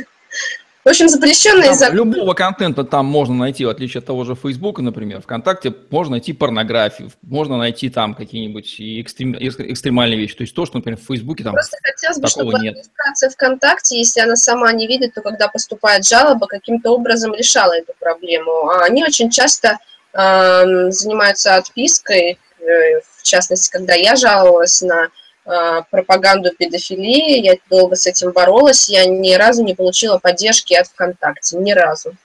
В 0.83 0.89
общем, 0.89 1.09
запрещенные... 1.09 1.77
Там, 1.77 1.93
любого 1.93 2.33
контента 2.33 2.83
там 2.83 3.05
можно 3.05 3.35
найти, 3.35 3.65
в 3.65 3.69
отличие 3.69 3.99
от 3.99 4.07
того 4.07 4.23
же 4.23 4.33
Фейсбука, 4.33 4.81
например. 4.81 5.21
ВКонтакте 5.21 5.71
можно 5.91 6.13
найти 6.13 6.33
порнографию, 6.33 7.11
можно 7.21 7.57
найти 7.57 7.91
там 7.91 8.15
какие-нибудь 8.15 8.77
экстрем, 8.79 9.35
экстремальные 9.39 10.17
вещи. 10.17 10.35
То 10.35 10.41
есть 10.41 10.55
то, 10.55 10.65
что, 10.65 10.77
например, 10.77 10.99
в 10.99 11.05
Фейсбуке 11.05 11.43
там 11.43 11.53
Просто 11.53 11.77
хотелось 11.83 12.17
бы, 12.17 12.27
чтобы 12.27 12.53
нет. 12.53 12.73
администрация 12.73 13.29
ВКонтакте, 13.29 13.99
если 13.99 14.21
она 14.21 14.35
сама 14.35 14.71
не 14.73 14.87
видит, 14.87 15.13
то 15.13 15.21
когда 15.21 15.49
поступает 15.49 16.07
жалоба, 16.07 16.47
каким-то 16.47 16.89
образом 16.91 17.35
решала 17.35 17.73
эту 17.73 17.93
проблему. 17.99 18.71
А 18.71 18.83
они 18.83 19.03
очень 19.03 19.29
часто 19.29 19.77
э, 20.13 20.89
занимаются 20.89 21.57
отпиской, 21.57 22.39
э, 22.59 23.01
в 23.17 23.21
частности, 23.21 23.69
когда 23.71 23.93
я 23.93 24.15
жаловалась 24.15 24.81
на 24.81 25.05
э, 25.05 25.09
пропаганду 25.43 26.51
педофилии, 26.57 27.43
я 27.43 27.55
долго 27.69 27.95
с 27.95 28.05
этим 28.05 28.31
боролась, 28.31 28.89
я 28.89 29.05
ни 29.05 29.33
разу 29.33 29.63
не 29.63 29.73
получила 29.73 30.17
поддержки 30.17 30.73
от 30.73 30.87
ВКонтакте, 30.87 31.57
ни 31.57 31.71
разу. 31.71 32.15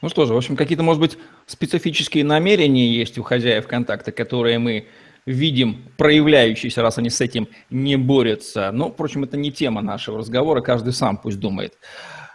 Ну 0.00 0.08
что 0.08 0.26
же, 0.26 0.34
в 0.34 0.36
общем, 0.36 0.56
какие-то, 0.56 0.82
может 0.82 1.00
быть, 1.00 1.18
специфические 1.46 2.24
намерения 2.24 2.88
есть 2.88 3.18
у 3.18 3.22
хозяев 3.22 3.64
ВКонтакта, 3.64 4.12
которые 4.12 4.58
мы 4.58 4.88
видим 5.26 5.90
проявляющиеся, 5.96 6.82
раз 6.82 6.98
они 6.98 7.10
с 7.10 7.20
этим 7.20 7.48
не 7.70 7.96
борются. 7.96 8.70
Но, 8.72 8.90
впрочем, 8.90 9.24
это 9.24 9.36
не 9.36 9.50
тема 9.50 9.82
нашего 9.82 10.18
разговора, 10.18 10.60
каждый 10.60 10.92
сам 10.92 11.16
пусть 11.16 11.40
думает. 11.40 11.74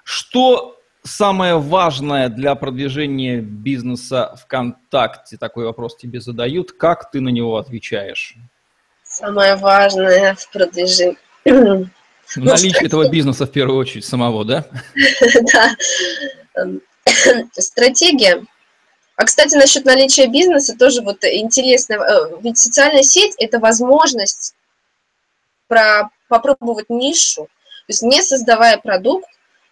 Что 0.04 0.80
самое 1.04 1.58
важное 1.58 2.30
для 2.30 2.56
продвижения 2.56 3.42
бизнеса 3.42 4.36
ВКонтакте? 4.44 5.38
Такой 5.38 5.66
вопрос 5.66 5.96
тебе 5.96 6.20
задают. 6.20 6.72
Как 6.72 7.12
ты 7.12 7.22
на 7.22 7.30
него 7.30 7.58
отвечаешь? 7.58 8.36
Самое 9.20 9.56
важное 9.56 10.36
в 10.36 10.50
продвижении... 10.50 11.18
Наличие 12.36 12.86
этого 12.86 13.10
бизнеса 13.10 13.46
в 13.46 13.52
первую 13.52 13.80
очередь 13.80 14.06
самого, 14.06 14.46
да? 14.46 14.66
Да. 15.54 15.76
Эм, 16.56 16.82
стратегия. 17.54 18.46
А, 19.18 19.26
кстати, 19.26 19.56
насчет 19.56 19.84
наличия 19.84 20.28
бизнеса 20.28 20.76
тоже 20.78 21.02
вот 21.02 21.26
интересно. 21.26 21.96
Э, 21.96 22.38
ведь 22.42 22.58
социальная 22.58 23.04
сеть– 23.04 23.34
это 23.40 23.60
возможность 23.60 24.54
про, 25.68 26.10
попробовать 26.30 26.90
нишу. 26.90 27.44
То 27.44 27.90
есть 27.90 28.04
не 28.04 28.22
создавая 28.22 28.78
продукт, 28.78 29.28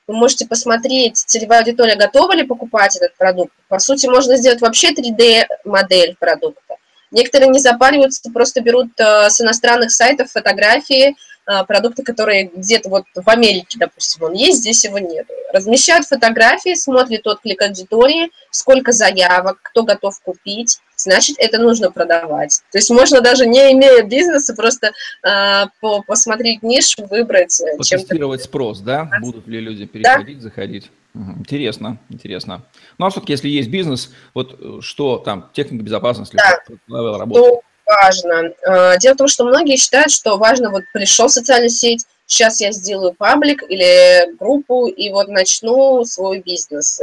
вы 0.07 0.15
можете 0.15 0.45
посмотреть, 0.45 1.17
целевая 1.17 1.59
аудитория 1.59 1.95
готова 1.95 2.33
ли 2.33 2.43
покупать 2.43 2.97
этот 2.97 3.15
продукт. 3.15 3.53
По 3.69 3.79
сути, 3.79 4.07
можно 4.07 4.35
сделать 4.35 4.59
вообще 4.59 4.91
3D-модель 4.91 6.17
продукта. 6.19 6.75
Некоторые 7.11 7.49
не 7.49 7.59
запариваются, 7.59 8.29
просто 8.31 8.61
берут 8.61 8.89
э, 8.99 9.29
с 9.29 9.39
иностранных 9.39 9.91
сайтов 9.91 10.31
фотографии, 10.31 11.15
э, 11.45 11.63
продукты, 11.65 12.03
которые 12.03 12.51
где-то 12.53 12.89
вот 12.89 13.05
в 13.15 13.29
Америке, 13.29 13.77
допустим, 13.79 14.23
он 14.23 14.33
есть, 14.33 14.59
здесь 14.59 14.83
его 14.83 14.99
нет. 14.99 15.25
Размещают 15.53 16.05
фотографии, 16.05 16.75
смотрят 16.75 17.25
отклик 17.25 17.61
аудитории, 17.61 18.29
сколько 18.51 18.91
заявок, 18.91 19.59
кто 19.61 19.83
готов 19.83 20.19
купить, 20.21 20.79
значит, 20.97 21.37
это 21.39 21.59
нужно 21.59 21.91
продавать. 21.91 22.61
То 22.71 22.77
есть 22.77 22.89
можно 22.89 23.21
даже 23.21 23.45
не 23.45 23.71
имея 23.71 24.03
бизнеса, 24.03 24.53
просто 24.53 24.91
э, 25.23 25.65
по 25.79 26.01
посмотреть 26.01 26.61
нишу, 26.63 27.05
выбрать. 27.05 27.61
Э, 27.61 27.77
Потестировать 27.77 28.43
спрос, 28.43 28.79
да? 28.79 29.09
Будут 29.21 29.47
ли 29.47 29.61
люди 29.61 29.85
переходить, 29.85 30.37
да? 30.37 30.43
заходить? 30.43 30.91
Интересно, 31.39 31.97
интересно. 32.09 32.63
Ну 32.97 33.05
а 33.05 33.09
все-таки, 33.09 33.33
если 33.33 33.49
есть 33.49 33.69
бизнес, 33.69 34.11
вот 34.33 34.57
э, 34.59 34.81
что 34.81 35.17
там, 35.17 35.49
техника 35.53 35.83
безопасности, 35.83 36.37
да. 36.37 37.17
работа? 37.17 37.61
важно. 37.85 38.51
Э, 38.67 38.97
дело 38.99 39.13
в 39.13 39.17
том, 39.17 39.27
что 39.27 39.45
многие 39.45 39.77
считают, 39.77 40.11
что 40.11 40.37
важно, 40.37 40.69
вот 40.69 40.83
пришел 40.93 41.27
в 41.27 41.31
социальную 41.31 41.69
сеть, 41.69 42.05
сейчас 42.25 42.59
я 42.59 42.71
сделаю 42.71 43.13
паблик 43.13 43.63
или 43.63 44.35
группу 44.37 44.87
и 44.87 45.09
вот 45.09 45.29
начну 45.29 46.03
свой 46.03 46.41
бизнес. 46.41 46.99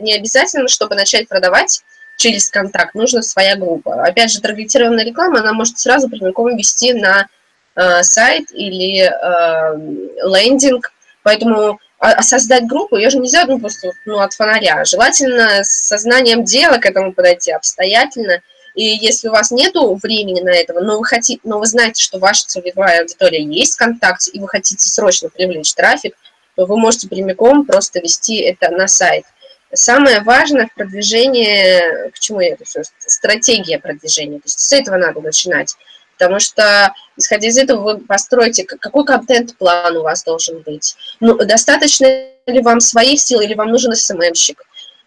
Не 0.00 0.14
обязательно, 0.14 0.68
чтобы 0.68 0.94
начать 0.94 1.28
продавать, 1.28 1.82
через 2.18 2.50
контакт, 2.50 2.94
нужна 2.94 3.22
своя 3.22 3.56
группа. 3.56 4.02
Опять 4.02 4.32
же, 4.32 4.40
таргетированная 4.40 5.04
реклама, 5.04 5.38
она 5.38 5.52
может 5.52 5.78
сразу 5.78 6.10
прямиком 6.10 6.54
вести 6.56 6.92
на 6.92 7.28
э, 7.76 8.02
сайт 8.02 8.50
или 8.50 9.02
э, 9.02 9.78
лендинг, 10.26 10.92
поэтому 11.22 11.78
а, 11.98 12.12
а 12.12 12.22
создать 12.22 12.66
группу, 12.66 12.96
ее 12.96 13.10
же 13.10 13.18
нельзя 13.18 13.44
ну, 13.46 13.58
просто 13.58 13.92
ну, 14.04 14.20
от 14.20 14.32
фонаря. 14.32 14.84
Желательно 14.84 15.64
с 15.64 15.88
сознанием 15.88 16.44
дела 16.44 16.78
к 16.78 16.86
этому 16.86 17.12
подойти 17.12 17.50
обстоятельно. 17.50 18.40
И 18.74 18.84
если 18.84 19.28
у 19.28 19.32
вас 19.32 19.50
нет 19.50 19.74
времени 19.74 20.40
на 20.40 20.50
этого, 20.50 20.80
но 20.80 20.98
вы, 20.98 21.04
хотите, 21.04 21.40
но 21.42 21.58
вы 21.58 21.66
знаете, 21.66 22.02
что 22.02 22.20
ваша 22.20 22.46
целевая 22.46 23.00
аудитория 23.00 23.42
есть 23.42 23.74
ВКонтакте, 23.74 24.30
и 24.30 24.38
вы 24.38 24.46
хотите 24.46 24.88
срочно 24.88 25.28
привлечь 25.28 25.74
трафик, 25.74 26.14
то 26.54 26.64
вы 26.66 26.76
можете 26.76 27.08
прямиком 27.08 27.66
просто 27.66 27.98
вести 27.98 28.36
это 28.36 28.70
на 28.70 28.86
сайт. 28.86 29.24
Самое 29.72 30.22
важное 30.22 30.66
в 30.68 30.74
продвижении, 30.74 32.10
к 32.10 32.18
чему 32.20 32.40
я 32.40 32.54
это 32.54 32.64
все, 32.64 32.82
стратегия 32.98 33.78
продвижения, 33.78 34.38
то 34.38 34.46
есть 34.46 34.60
с 34.60 34.72
этого 34.72 34.96
надо 34.96 35.20
начинать. 35.20 35.74
Потому 36.18 36.40
что, 36.40 36.92
исходя 37.16 37.46
из 37.46 37.56
этого, 37.58 37.82
вы 37.82 37.98
построите, 37.98 38.64
какой 38.64 39.04
контент-план 39.04 39.96
у 39.96 40.02
вас 40.02 40.24
должен 40.24 40.60
быть. 40.62 40.96
Ну, 41.20 41.36
достаточно 41.36 42.06
ли 42.46 42.60
вам 42.60 42.80
своих 42.80 43.20
сил, 43.20 43.40
или 43.40 43.54
вам 43.54 43.68
нужен 43.68 43.94
СММщик? 43.94 44.60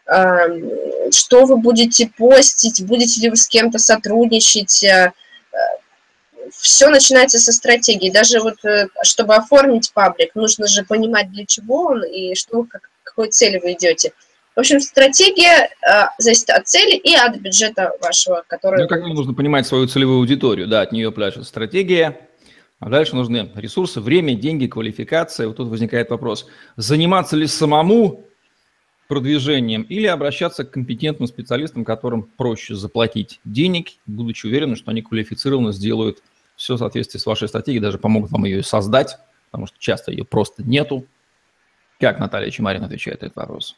Что 0.06 1.46
вы 1.46 1.58
будете 1.58 2.10
постить, 2.18 2.86
будете 2.86 3.22
ли 3.22 3.30
вы 3.30 3.36
с 3.36 3.48
кем-то 3.48 3.78
сотрудничать? 3.78 4.84
Э, 4.84 5.12
Все 6.52 6.90
начинается 6.90 7.40
со 7.40 7.52
стратегии. 7.52 8.10
Даже 8.10 8.40
вот, 8.40 8.64
э, 8.66 8.88
чтобы 9.04 9.36
оформить 9.36 9.92
паблик, 9.94 10.34
нужно 10.36 10.68
же 10.68 10.84
понимать, 10.84 11.32
для 11.32 11.46
чего 11.46 11.88
он 11.88 12.04
и 12.04 12.36
что, 12.36 12.64
как, 12.64 12.90
какой 13.04 13.30
цели 13.30 13.60
вы 13.60 13.74
идете. 13.74 14.14
В 14.56 14.60
общем, 14.60 14.82
стратегия 14.82 15.70
э, 15.70 16.08
зависит 16.18 16.50
от 16.50 16.68
цели 16.68 16.98
и 16.98 17.16
от 17.16 17.38
бюджета 17.38 17.94
вашего, 18.02 18.44
который... 18.48 18.82
Ну, 18.82 18.88
как 18.90 19.02
нужно 19.04 19.34
понимать 19.34 19.66
свою 19.66 19.88
целевую 19.88 20.20
аудиторию, 20.20 20.68
да, 20.68 20.82
от 20.82 20.92
нее 20.92 21.12
пляшет 21.12 21.46
стратегия, 21.46 22.28
а 22.80 22.90
дальше 22.90 23.16
нужны 23.16 23.50
ресурсы, 23.56 24.02
время, 24.02 24.36
деньги, 24.36 24.68
квалификация. 24.68 25.48
Вот 25.48 25.58
тут 25.58 25.70
возникает 25.70 26.10
вопрос, 26.10 26.48
заниматься 26.76 27.38
ли 27.38 27.48
самому 27.48 28.26
продвижением 29.08 29.84
или 29.84 30.08
обращаться 30.08 30.66
к 30.66 30.72
компетентным 30.72 31.28
специалистам, 31.28 31.86
которым 31.86 32.24
проще 32.24 32.76
заплатить 32.76 33.40
денег, 33.46 33.90
будучи 34.06 34.48
уверенным, 34.48 34.76
что 34.76 34.92
они 34.92 35.02
квалифицированно 35.02 35.72
сделают 35.72 36.22
все 36.56 36.76
в 36.76 36.80
соответствии 36.80 37.20
с 37.20 37.26
вашей 37.26 37.48
стратегией, 37.48 37.82
даже 37.82 37.98
помогут 37.98 38.32
вам 38.32 38.46
ее 38.46 38.64
создать, 38.64 39.18
потому 39.50 39.68
что 39.68 39.78
часто 39.80 40.12
ее 40.12 40.26
просто 40.26 40.64
нету. 40.64 41.06
Как 42.00 42.20
Наталья 42.20 42.50
Чемарин 42.50 42.84
отвечает 42.84 43.22
на 43.22 43.28
этот 43.28 43.36
вопрос? 43.36 43.76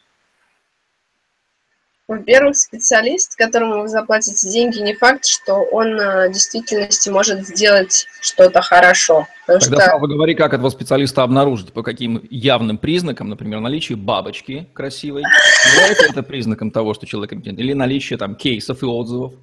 Во-первых, 2.09 2.57
специалист, 2.57 3.37
которому 3.37 3.81
вы 3.81 3.87
заплатите 3.87 4.49
деньги, 4.49 4.79
не 4.79 4.93
факт, 4.93 5.25
что 5.25 5.53
он 5.53 5.97
э, 5.97 6.27
в 6.27 6.33
действительности 6.33 7.09
может 7.09 7.47
сделать 7.47 8.07
что-то 8.19 8.61
хорошо. 8.61 9.25
Тогда 9.47 9.61
что... 9.61 9.75
сразу 9.77 10.07
говори, 10.07 10.35
как 10.35 10.53
этого 10.53 10.69
специалиста 10.69 11.23
обнаружить, 11.23 11.71
по 11.71 11.81
каким 11.81 12.21
явным 12.29 12.77
признакам, 12.77 13.29
например, 13.29 13.61
наличие 13.61 13.97
бабочки 13.97 14.67
красивой, 14.73 15.23
является 15.71 16.07
это 16.07 16.23
признаком 16.23 16.71
того, 16.71 16.93
что 16.93 17.05
человек 17.05 17.29
компетентен, 17.29 17.63
или 17.63 17.71
наличие 17.71 18.19
там 18.19 18.35
кейсов 18.35 18.83
и 18.83 18.85
отзывов? 18.85 19.35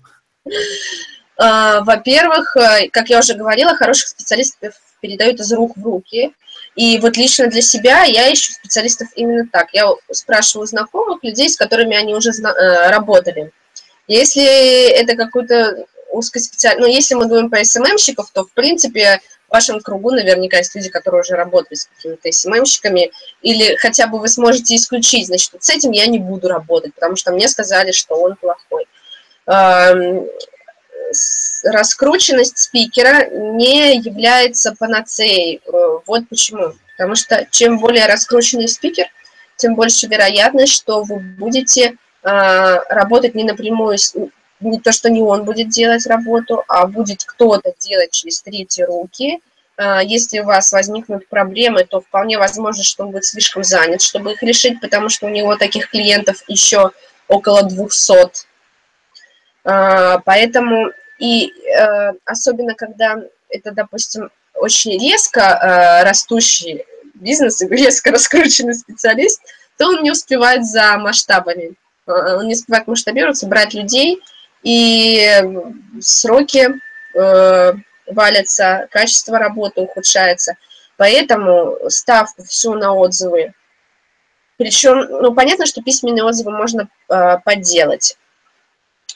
А, 1.38 1.80
во-первых, 1.80 2.54
э, 2.58 2.90
как 2.90 3.08
я 3.08 3.20
уже 3.20 3.34
говорила, 3.34 3.74
хороших 3.74 4.08
специалистов 4.08 4.74
передают 5.00 5.40
из 5.40 5.50
рук 5.54 5.78
в 5.78 5.82
руки. 5.82 6.34
И 6.80 6.98
вот 6.98 7.18
лично 7.18 7.46
для 7.48 7.60
себя 7.60 8.04
я 8.04 8.32
ищу 8.32 8.54
специалистов 8.54 9.08
именно 9.14 9.46
так. 9.52 9.68
Я 9.74 9.92
спрашиваю 10.10 10.66
знакомых 10.66 11.22
людей, 11.22 11.50
с 11.50 11.56
которыми 11.56 11.94
они 11.94 12.14
уже 12.14 12.30
э, 12.30 12.88
работали. 12.88 13.52
Если 14.08 14.42
это 14.88 15.14
какой-то 15.14 15.84
узкоспециальный... 16.10 16.80
Ну, 16.80 16.86
если 16.86 17.16
мы 17.16 17.26
говорим 17.26 17.50
про 17.50 17.62
СММщиков, 17.62 18.30
то, 18.30 18.44
в 18.44 18.52
принципе, 18.52 19.20
в 19.48 19.52
вашем 19.52 19.80
кругу 19.80 20.12
наверняка 20.12 20.56
есть 20.56 20.74
люди, 20.74 20.88
которые 20.88 21.20
уже 21.20 21.34
работали 21.34 21.74
с 21.74 21.84
какими-то 21.84 22.32
СММщиками, 22.32 23.10
или 23.42 23.76
хотя 23.76 24.06
бы 24.06 24.18
вы 24.18 24.28
сможете 24.28 24.74
исключить, 24.74 25.26
значит, 25.26 25.52
вот 25.52 25.62
с 25.62 25.68
этим 25.68 25.90
я 25.90 26.06
не 26.06 26.18
буду 26.18 26.48
работать, 26.48 26.94
потому 26.94 27.14
что 27.16 27.30
мне 27.32 27.46
сказали, 27.48 27.92
что 27.92 28.14
он 28.14 28.36
плохой 28.36 28.86
раскрученность 31.64 32.58
спикера 32.58 33.28
не 33.30 33.96
является 33.96 34.74
панацеей. 34.78 35.60
Э, 35.66 35.98
вот 36.06 36.28
почему. 36.28 36.74
Потому 36.96 37.14
что 37.14 37.46
чем 37.50 37.78
более 37.78 38.06
раскрученный 38.06 38.68
спикер, 38.68 39.06
тем 39.56 39.74
больше 39.74 40.06
вероятность, 40.06 40.72
что 40.72 41.02
вы 41.02 41.18
будете 41.18 41.96
э, 42.22 42.78
работать 42.88 43.34
не 43.34 43.44
напрямую, 43.44 43.98
не 44.60 44.80
то, 44.80 44.92
что 44.92 45.10
не 45.10 45.20
он 45.22 45.44
будет 45.44 45.68
делать 45.68 46.06
работу, 46.06 46.62
а 46.68 46.86
будет 46.86 47.24
кто-то 47.24 47.72
делать 47.78 48.10
через 48.10 48.42
третьи 48.42 48.82
руки. 48.82 49.40
Э, 49.76 50.00
если 50.04 50.40
у 50.40 50.44
вас 50.44 50.72
возникнут 50.72 51.28
проблемы, 51.28 51.84
то 51.84 52.00
вполне 52.00 52.38
возможно, 52.38 52.82
что 52.82 53.04
он 53.04 53.10
будет 53.10 53.24
слишком 53.24 53.64
занят, 53.64 54.02
чтобы 54.02 54.32
их 54.32 54.42
решить, 54.42 54.80
потому 54.80 55.08
что 55.08 55.26
у 55.26 55.30
него 55.30 55.56
таких 55.56 55.90
клиентов 55.90 56.42
еще 56.48 56.90
около 57.28 57.62
200. 57.62 58.48
Поэтому 59.62 60.90
и 61.20 61.52
э, 61.52 62.12
особенно, 62.24 62.74
когда 62.74 63.22
это, 63.50 63.72
допустим, 63.72 64.30
очень 64.54 64.98
резко 64.98 65.40
э, 65.40 66.02
растущий 66.04 66.84
бизнес 67.14 67.60
и 67.60 67.68
резко 67.70 68.10
раскрученный 68.10 68.74
специалист, 68.74 69.40
то 69.76 69.86
он 69.88 70.02
не 70.02 70.10
успевает 70.10 70.66
за 70.66 70.96
масштабами. 70.96 71.74
Э, 72.06 72.36
он 72.36 72.48
не 72.48 72.54
успевает 72.54 72.86
масштабироваться, 72.86 73.46
брать 73.46 73.74
людей, 73.74 74.20
и 74.62 75.42
сроки 76.00 76.68
э, 77.14 77.72
валятся, 78.06 78.88
качество 78.90 79.38
работы 79.38 79.82
ухудшается. 79.82 80.56
Поэтому 80.96 81.76
ставку 81.88 82.44
всю 82.44 82.74
на 82.74 82.94
отзывы. 82.94 83.52
Причем, 84.56 84.98
ну, 84.98 85.34
понятно, 85.34 85.66
что 85.66 85.82
письменные 85.82 86.24
отзывы 86.24 86.50
можно 86.50 86.88
э, 87.08 87.38
подделать 87.44 88.16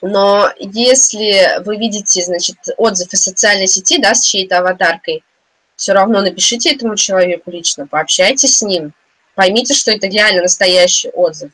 Но 0.07 0.51
если 0.59 1.63
вы 1.65 1.79
видите, 1.79 2.23
значит, 2.23 2.57
отзыв 2.77 3.11
из 3.15 3.23
социальной 3.23 3.67
сети, 3.67 3.99
да, 3.99 4.15
с 4.15 4.21
чьей-то 4.21 4.59
аватаркой, 4.59 5.25
все 5.77 5.95
равно 5.95 6.21
напишите 6.21 6.75
этому 6.75 6.95
человеку 6.95 7.51
лично, 7.51 7.87
пообщайтесь 7.87 8.57
с 8.57 8.63
ним, 8.63 8.93
поймите, 9.35 9.73
что 9.73 9.93
это 9.93 10.07
реально 10.07 10.43
настоящий 10.43 11.09
отзыв. 11.09 11.53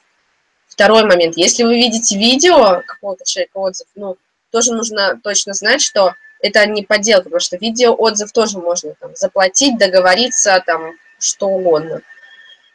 Второй 0.66 1.04
момент, 1.04 1.36
если 1.36 1.62
вы 1.62 1.76
видите 1.76 2.18
видео 2.18 2.82
какого-то 2.84 3.24
человека 3.24 3.56
отзыв, 3.56 3.86
ну, 3.94 4.16
тоже 4.50 4.72
нужно 4.74 5.20
точно 5.22 5.52
знать, 5.52 5.80
что 5.80 6.14
это 6.40 6.66
не 6.66 6.82
подделка, 6.82 7.24
потому 7.24 7.38
что 7.38 7.56
видео 7.56 7.94
отзыв 7.94 8.32
тоже 8.32 8.58
можно 8.58 8.94
там, 8.98 9.14
заплатить, 9.14 9.78
договориться, 9.78 10.60
там, 10.66 10.94
что 11.20 11.46
угодно. 11.46 12.02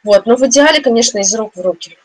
Вот, 0.04 0.24
но 0.24 0.36
в 0.36 0.46
идеале, 0.46 0.80
конечно, 0.80 1.18
из 1.18 1.34
рук 1.34 1.54
в 1.54 1.60
руки. 1.60 1.98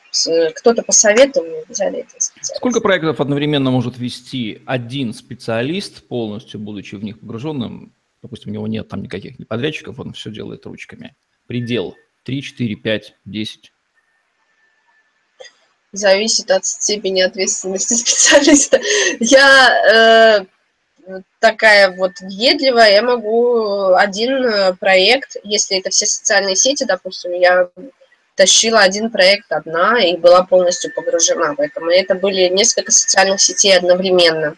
Кто-то 0.56 0.84
посоветовал, 0.84 1.64
взяли 1.70 2.00
это 2.00 2.16
Сколько 2.42 2.82
проектов 2.82 3.22
одновременно 3.22 3.72
может 3.72 3.98
вести 3.98 4.62
один 4.66 5.14
специалист, 5.14 6.08
полностью 6.08 6.60
будучи 6.60 6.96
в 6.96 7.04
них 7.04 7.20
погруженным? 7.20 7.94
Допустим, 8.22 8.52
у 8.52 8.54
него 8.54 8.68
нет 8.68 8.88
там 8.88 9.02
никаких 9.02 9.40
не 9.40 9.46
подрядчиков, 9.46 10.00
он 10.00 10.14
все 10.14 10.32
делает 10.32 10.66
ручками. 10.66 11.16
Предел 11.48 11.96
3, 12.24 12.42
4, 12.42 12.76
5, 12.76 13.16
10 13.26 13.72
зависит 15.92 16.50
от 16.52 16.66
степени 16.66 17.22
ответственности 17.22 17.94
специалиста. 17.96 18.80
Я 19.20 20.46
э, 21.08 21.16
такая 21.40 21.96
вот 21.96 22.12
въедливая, 22.22 22.94
я 22.94 23.02
могу 23.02 23.94
один 23.94 24.46
э, 24.46 24.74
проект, 24.76 25.36
если 25.44 25.80
это 25.80 25.90
все 25.90 26.06
социальные 26.06 26.56
сети, 26.56 26.86
допустим, 26.86 27.34
я 27.34 27.70
тащила 28.36 28.80
один 28.80 29.10
проект 29.10 29.52
одна 29.52 30.02
и 30.02 30.18
была 30.18 30.44
полностью 30.44 30.94
погружена 30.94 31.54
в 31.54 31.60
этом. 31.60 31.90
И 31.92 31.96
это 31.96 32.16
были 32.16 32.48
несколько 32.50 32.92
социальных 32.92 33.42
сетей 33.42 33.78
одновременно. 33.78 34.56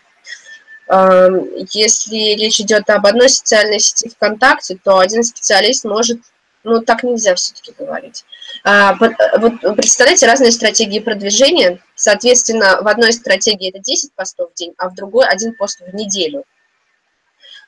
Эм, 0.88 1.50
если 1.72 2.36
речь 2.36 2.60
идет 2.60 2.90
об 2.90 3.06
одной 3.06 3.30
социальной 3.30 3.80
сети 3.80 4.10
ВКонтакте, 4.10 4.78
то 4.84 5.00
один 5.00 5.24
специалист 5.24 5.86
может 5.86 6.20
ну, 6.64 6.82
так 6.82 7.04
нельзя 7.04 7.36
все-таки 7.36 7.74
говорить. 7.78 8.24
А, 8.64 8.96
вот 8.96 9.14
представляете, 9.76 10.28
разные 10.28 10.52
стратегии 10.52 11.00
продвижения. 11.00 11.80
Соответственно, 11.96 12.80
в 12.82 12.88
одной 12.88 13.12
стратегии 13.12 13.70
это 13.70 13.80
10 13.80 14.14
постов 14.14 14.52
в 14.52 14.54
день, 14.56 14.74
а 14.78 14.90
в 14.90 14.96
другой 14.96 15.28
один 15.28 15.56
пост 15.56 15.82
в 15.82 15.94
неделю. 15.94 16.46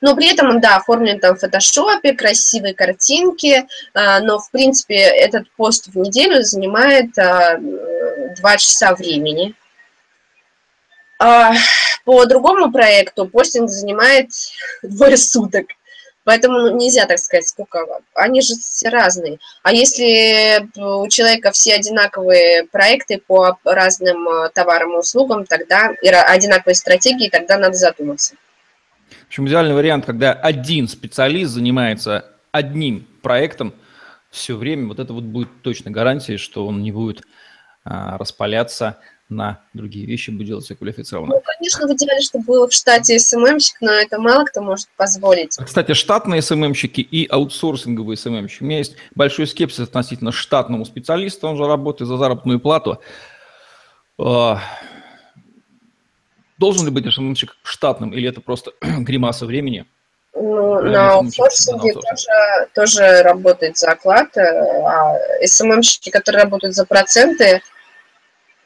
Но 0.06 0.14
при 0.14 0.32
этом 0.32 0.60
да, 0.60 0.76
оформлен 0.76 1.18
там 1.18 1.34
в 1.34 1.40
фотошопе, 1.40 2.12
красивые 2.12 2.74
картинки, 2.74 3.66
а, 3.92 4.20
но, 4.20 4.38
в 4.38 4.52
принципе, 4.52 4.94
этот 4.94 5.50
пост 5.56 5.88
в 5.88 5.98
неделю 5.98 6.42
занимает 6.42 7.18
а, 7.18 7.58
2 7.58 8.56
часа 8.56 8.94
времени. 8.94 9.56
А, 11.18 11.54
по 12.04 12.24
другому 12.26 12.70
проекту 12.70 13.26
постинг 13.26 13.68
занимает 13.68 14.30
двое 14.84 15.16
суток. 15.16 15.66
Поэтому 16.22 16.60
ну, 16.60 16.76
нельзя 16.76 17.06
так 17.06 17.18
сказать, 17.18 17.48
сколько. 17.48 17.84
Они 18.14 18.42
же 18.42 18.54
все 18.54 18.90
разные. 18.90 19.40
А 19.64 19.72
если 19.72 20.68
у 20.76 21.08
человека 21.08 21.50
все 21.50 21.74
одинаковые 21.74 22.68
проекты 22.70 23.18
по 23.18 23.58
разным 23.64 24.28
товарам 24.54 24.94
и 24.94 24.98
услугам, 24.98 25.46
тогда 25.46 25.90
и 26.00 26.06
одинаковые 26.06 26.76
стратегии, 26.76 27.28
тогда 27.28 27.58
надо 27.58 27.74
задуматься. 27.74 28.36
В 29.26 29.28
общем, 29.28 29.48
идеальный 29.48 29.74
вариант, 29.74 30.06
когда 30.06 30.32
один 30.32 30.88
специалист 30.88 31.52
занимается 31.52 32.26
одним 32.52 33.06
проектом 33.22 33.74
все 34.30 34.56
время, 34.56 34.88
вот 34.88 35.00
это 35.00 35.12
вот 35.12 35.24
будет 35.24 35.48
точно 35.62 35.90
гарантия, 35.90 36.36
что 36.36 36.66
он 36.66 36.82
не 36.82 36.92
будет 36.92 37.22
а, 37.84 38.18
распаляться 38.18 38.98
на 39.28 39.60
другие 39.74 40.06
вещи, 40.06 40.30
будет 40.30 40.46
делать 40.46 40.64
все 40.64 40.76
квалифицированно. 40.76 41.34
Ну, 41.34 41.42
конечно, 41.44 41.88
в 41.88 41.92
идеале, 41.92 42.20
чтобы 42.20 42.44
было 42.44 42.68
в 42.68 42.72
штате 42.72 43.18
СММщик, 43.18 43.80
но 43.80 43.90
это 43.90 44.20
мало 44.20 44.44
кто 44.44 44.62
может 44.62 44.88
позволить. 44.96 45.56
Кстати, 45.56 45.94
штатные 45.94 46.42
СММщики 46.42 47.00
и 47.00 47.26
аутсорсинговые 47.26 48.16
СММщики. 48.16 48.62
У 48.62 48.66
меня 48.66 48.78
есть 48.78 48.94
большой 49.14 49.48
скепсис 49.48 49.80
относительно 49.80 50.30
штатному 50.30 50.84
специалисту, 50.84 51.48
он 51.48 51.56
же 51.56 51.66
работает 51.66 52.08
за 52.08 52.16
заработную 52.16 52.60
плату. 52.60 53.00
Должен 56.58 56.84
ли 56.84 56.90
быть 56.90 57.12
СММщик 57.12 57.56
штатным, 57.62 58.12
или 58.12 58.28
это 58.28 58.40
просто 58.40 58.72
гримаса 58.80 59.46
времени? 59.46 59.84
Ну, 60.34 60.82
на 60.82 61.14
аутсорсинге 61.14 61.94
тоже, 61.94 62.68
тоже 62.74 63.22
работает 63.22 63.78
за 63.78 63.92
оклад, 63.92 64.36
э, 64.36 64.42
а 64.42 65.14
СММщики, 65.46 66.10
которые 66.10 66.42
работают 66.42 66.74
за 66.74 66.84
проценты, 66.84 67.62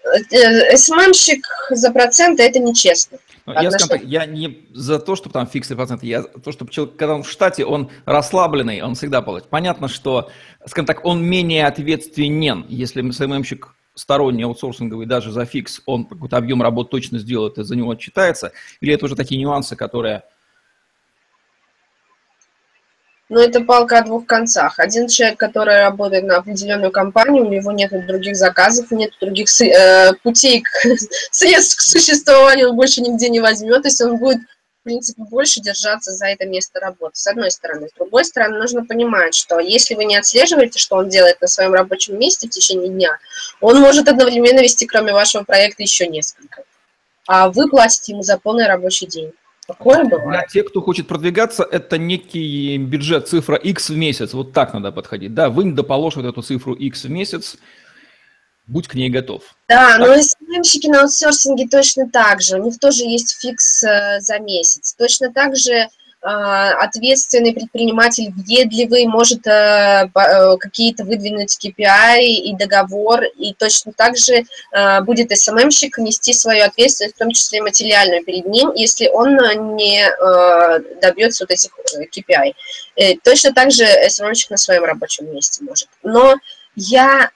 Э, 0.04 0.76
СММщик 0.76 1.44
за 1.70 1.90
проценты 1.92 2.42
это 2.42 2.58
нечестно. 2.58 3.18
Ну, 3.46 3.52
я, 3.54 3.70
скажем 3.70 3.88
так, 3.88 4.02
я 4.04 4.26
не 4.26 4.66
за 4.72 4.98
то, 4.98 5.16
чтобы 5.16 5.32
там 5.32 5.46
фиксный 5.46 5.76
процент, 5.76 6.02
я 6.02 6.22
за 6.22 6.28
то, 6.28 6.52
чтобы 6.52 6.70
человек, 6.70 6.96
когда 6.96 7.14
он 7.14 7.22
в 7.22 7.30
штате, 7.30 7.64
он 7.64 7.90
расслабленный, 8.06 8.80
он 8.82 8.94
всегда 8.94 9.22
получит. 9.22 9.48
Понятно, 9.48 9.88
что, 9.88 10.30
скажем 10.66 10.86
так, 10.86 11.04
он 11.04 11.22
менее 11.22 11.66
ответственен, 11.66 12.64
если 12.68 13.08
СММщик 13.10 13.74
сторонний, 13.94 14.44
аутсорсинговый, 14.44 15.06
даже 15.06 15.32
за 15.32 15.44
фикс, 15.44 15.80
он 15.86 16.04
какой-то 16.04 16.36
объем 16.36 16.62
работ 16.62 16.90
точно 16.90 17.18
сделает, 17.18 17.58
и 17.58 17.64
за 17.64 17.76
него 17.76 17.90
отчитается, 17.90 18.52
или 18.80 18.94
это 18.94 19.04
уже 19.06 19.16
такие 19.16 19.40
нюансы, 19.40 19.76
которые 19.76 20.24
но 23.30 23.40
это 23.40 23.60
палка 23.60 23.98
о 23.98 24.04
двух 24.04 24.26
концах. 24.26 24.80
Один 24.80 25.06
человек, 25.06 25.38
который 25.38 25.78
работает 25.78 26.24
на 26.24 26.38
определенную 26.38 26.90
компанию, 26.90 27.46
у 27.46 27.48
него 27.48 27.70
нет 27.70 27.92
других 28.06 28.34
заказов, 28.34 28.90
нет 28.90 29.12
других 29.20 29.48
э, 29.60 30.12
путей, 30.24 30.62
к, 30.62 30.68
средств 31.30 31.76
к 31.78 31.80
существованию, 31.80 32.70
он 32.70 32.76
больше 32.76 33.00
нигде 33.00 33.28
не 33.28 33.38
возьмет, 33.38 33.82
то 33.82 33.88
есть 33.88 34.00
он 34.00 34.16
будет, 34.16 34.38
в 34.80 34.84
принципе, 34.84 35.22
больше 35.24 35.60
держаться 35.60 36.10
за 36.12 36.26
это 36.26 36.46
место 36.46 36.80
работы, 36.80 37.12
с 37.14 37.26
одной 37.26 37.50
стороны. 37.50 37.88
С 37.88 37.98
другой 37.98 38.24
стороны, 38.24 38.58
нужно 38.58 38.84
понимать, 38.84 39.34
что 39.34 39.60
если 39.60 39.94
вы 39.94 40.06
не 40.06 40.16
отслеживаете, 40.16 40.78
что 40.78 40.96
он 40.96 41.10
делает 41.10 41.40
на 41.40 41.48
своем 41.48 41.74
рабочем 41.74 42.18
месте 42.18 42.48
в 42.48 42.50
течение 42.50 42.88
дня, 42.88 43.18
он 43.60 43.78
может 43.78 44.08
одновременно 44.08 44.60
вести, 44.60 44.86
кроме 44.86 45.12
вашего 45.12 45.44
проекта, 45.44 45.82
еще 45.82 46.06
несколько. 46.06 46.64
А 47.26 47.50
вы 47.50 47.68
платите 47.68 48.12
ему 48.12 48.22
за 48.22 48.38
полный 48.38 48.66
рабочий 48.66 49.06
день. 49.06 49.32
Такое 49.66 50.04
бывает. 50.04 50.30
Для 50.30 50.46
тех, 50.46 50.70
кто 50.70 50.80
хочет 50.80 51.06
продвигаться, 51.06 51.62
это 51.62 51.98
некий 51.98 52.78
бюджет, 52.78 53.28
цифра 53.28 53.56
X 53.56 53.90
в 53.90 53.96
месяц. 53.96 54.32
Вот 54.32 54.52
так 54.54 54.72
надо 54.72 54.92
подходить. 54.92 55.34
Да, 55.34 55.50
вынь 55.50 55.76
да 55.76 55.82
положь 55.82 56.16
вот 56.16 56.24
эту 56.24 56.40
цифру 56.40 56.72
X 56.72 57.04
в 57.04 57.10
месяц, 57.10 57.56
будь 58.70 58.88
к 58.88 58.94
ней 58.94 59.10
готов. 59.10 59.42
Да, 59.68 59.96
так. 59.96 59.98
но 59.98 60.22
СММщики 60.22 60.86
на 60.86 61.02
аутсорсинге 61.02 61.68
точно 61.68 62.08
так 62.08 62.40
же. 62.40 62.58
У 62.58 62.64
них 62.64 62.78
тоже 62.78 63.04
есть 63.04 63.36
фикс 63.40 63.82
э, 63.82 64.20
за 64.20 64.38
месяц. 64.38 64.94
Точно 64.96 65.32
так 65.32 65.56
же 65.56 65.88
а, 66.22 66.72
ответственный 66.84 67.54
предприниматель, 67.54 68.30
въедливый, 68.30 69.06
может 69.06 69.46
э, 69.46 70.10
э, 70.14 70.56
какие-то 70.58 71.04
выдвинуть 71.04 71.58
KPI 71.58 72.20
и 72.20 72.54
договор, 72.56 73.24
и 73.24 73.54
точно 73.54 73.92
так 73.92 74.18
же 74.18 74.44
будет 75.06 75.36
СММщик 75.36 75.96
нести 75.98 76.34
свою 76.34 76.64
ответственность, 76.64 77.16
в 77.16 77.18
том 77.18 77.30
числе 77.30 77.62
материальную 77.62 78.22
перед 78.22 78.44
ним, 78.44 78.70
если 78.74 79.08
он 79.08 79.36
не 79.76 80.04
добьется 81.00 81.44
вот 81.44 81.50
этих 81.50 81.70
KPI. 82.14 83.16
Точно 83.24 83.52
так 83.54 83.70
же 83.72 83.86
СММщик 84.08 84.50
на 84.50 84.58
своем 84.58 84.84
рабочем 84.84 85.32
месте 85.34 85.64
может. 85.64 85.88
Но 86.02 86.34
я, 86.76 87.30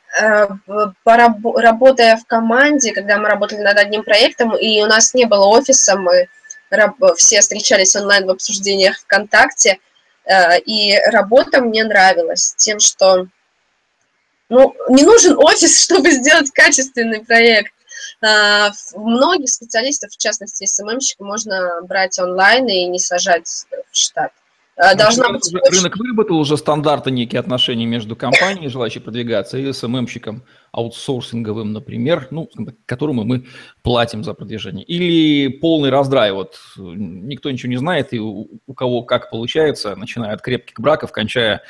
работая 1.04 2.16
в 2.16 2.26
команде, 2.26 2.92
когда 2.92 3.18
мы 3.18 3.28
работали 3.28 3.60
над 3.60 3.78
одним 3.78 4.02
проектом, 4.04 4.56
и 4.56 4.82
у 4.82 4.86
нас 4.86 5.14
не 5.14 5.24
было 5.24 5.46
офиса, 5.46 5.96
мы 5.96 6.28
все 7.16 7.40
встречались 7.40 7.96
онлайн 7.96 8.26
в 8.26 8.30
обсуждениях 8.30 8.98
ВКонтакте, 8.98 9.78
э, 10.24 10.58
и 10.60 10.98
работа 11.06 11.60
мне 11.60 11.84
нравилась 11.84 12.54
тем, 12.56 12.80
что 12.80 13.26
ну, 14.48 14.74
не 14.88 15.02
нужен 15.02 15.36
офис, 15.38 15.78
чтобы 15.84 16.10
сделать 16.10 16.50
качественный 16.50 17.24
проект. 17.24 17.72
Э, 18.22 18.70
многих 18.94 19.50
специалистов, 19.50 20.10
в 20.10 20.16
частности, 20.16 20.66
СММщика, 20.66 21.24
можно 21.24 21.82
брать 21.82 22.18
онлайн 22.18 22.66
и 22.66 22.86
не 22.86 22.98
сажать 22.98 23.46
в 23.46 23.96
штат. 23.96 24.32
Э, 24.76 24.96
должна 24.96 25.30
быть 25.30 25.46
рынок, 25.52 25.66
очень... 25.66 25.78
рынок 25.78 25.96
выработал 25.96 26.38
уже 26.38 26.56
стандарты, 26.56 27.10
некие 27.10 27.38
отношения 27.38 27.86
между 27.86 28.16
компанией, 28.16 28.68
желающей 28.68 29.00
продвигаться, 29.00 29.56
и 29.56 29.72
СММщиком 29.72 30.42
аутсорсинговым, 30.72 31.72
например, 31.72 32.26
ну, 32.30 32.48
которому 32.86 33.24
мы 33.24 33.46
платим 33.82 34.24
за 34.24 34.34
продвижение. 34.34 34.84
Или 34.84 35.48
полный 35.48 35.90
раздрай, 35.90 36.32
вот 36.32 36.58
никто 36.76 37.50
ничего 37.50 37.70
не 37.70 37.76
знает, 37.76 38.12
и 38.12 38.18
у, 38.18 38.48
у 38.66 38.74
кого 38.74 39.02
как 39.02 39.30
получается, 39.30 39.94
начиная 39.94 40.34
от 40.34 40.42
крепких 40.42 40.80
браков, 40.80 41.12
кончая 41.12 41.62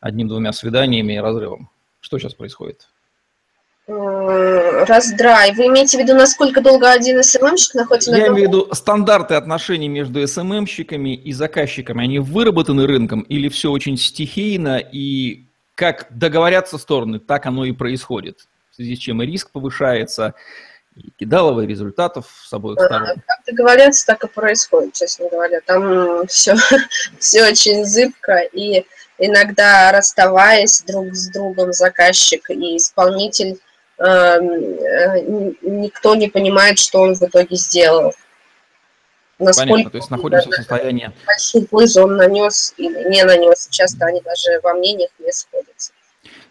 одним-двумя 0.00 0.52
свиданиями 0.52 1.14
и 1.14 1.18
разрывом. 1.18 1.70
Что 2.00 2.18
сейчас 2.18 2.32
происходит? 2.32 2.88
Э, 3.90 4.84
раздрай. 4.84 5.52
Вы 5.52 5.66
имеете 5.66 5.98
в 5.98 6.00
виду, 6.00 6.14
насколько 6.14 6.60
долго 6.60 6.90
один 6.90 7.22
СММщик 7.22 7.74
находится 7.74 8.12
на 8.12 8.16
Я 8.16 8.28
имею 8.28 8.34
в 8.34 8.48
виду 8.48 8.68
стандарты 8.72 9.34
отношений 9.34 9.88
между 9.88 10.26
СММщиками 10.26 11.14
и 11.14 11.32
заказчиками. 11.32 12.04
Они 12.04 12.20
выработаны 12.20 12.86
рынком 12.86 13.22
или 13.22 13.48
все 13.48 13.70
очень 13.70 13.96
стихийно 13.96 14.78
и 14.78 15.44
как 15.74 16.06
договорятся 16.10 16.78
стороны, 16.78 17.18
так 17.18 17.46
оно 17.46 17.64
и 17.64 17.72
происходит. 17.72 18.46
В 18.70 18.76
связи 18.76 18.94
с 18.94 18.98
чем 18.98 19.22
и 19.22 19.26
риск 19.26 19.50
повышается, 19.50 20.34
и 20.94 21.10
кидалово, 21.18 21.62
и 21.62 21.66
результатов 21.66 22.26
с 22.44 22.52
обоих 22.52 22.78
сторон. 22.78 23.08
Как 23.26 23.44
договорятся, 23.46 24.06
так 24.06 24.22
и 24.22 24.28
происходит, 24.28 24.92
честно 24.92 25.28
говоря. 25.30 25.60
Там 25.66 26.26
все, 26.28 26.54
все 27.18 27.48
очень 27.48 27.84
зыбко, 27.84 28.40
и 28.52 28.84
иногда 29.18 29.90
расставаясь 29.90 30.82
друг 30.82 31.14
с 31.14 31.28
другом, 31.30 31.72
заказчик 31.72 32.50
и 32.50 32.76
исполнитель, 32.76 33.52
э, 33.54 33.69
никто 35.62 36.14
не 36.14 36.28
понимает, 36.28 36.78
что 36.78 37.00
он 37.00 37.14
в 37.14 37.22
итоге 37.22 37.56
сделал. 37.56 38.14
Насколько 39.38 39.70
Понятно, 39.70 39.90
то 39.90 39.96
есть 39.96 40.10
находимся 40.10 40.48
в 40.50 40.54
состоянии... 40.54 41.12
Большую 41.26 41.66
пользу 41.66 42.02
он 42.02 42.16
нанес 42.16 42.74
или 42.76 43.08
не 43.08 43.24
нанес. 43.24 43.68
Часто 43.70 44.06
они 44.06 44.20
даже 44.20 44.60
во 44.62 44.74
мнениях 44.74 45.10
не 45.18 45.32
сходятся 45.32 45.92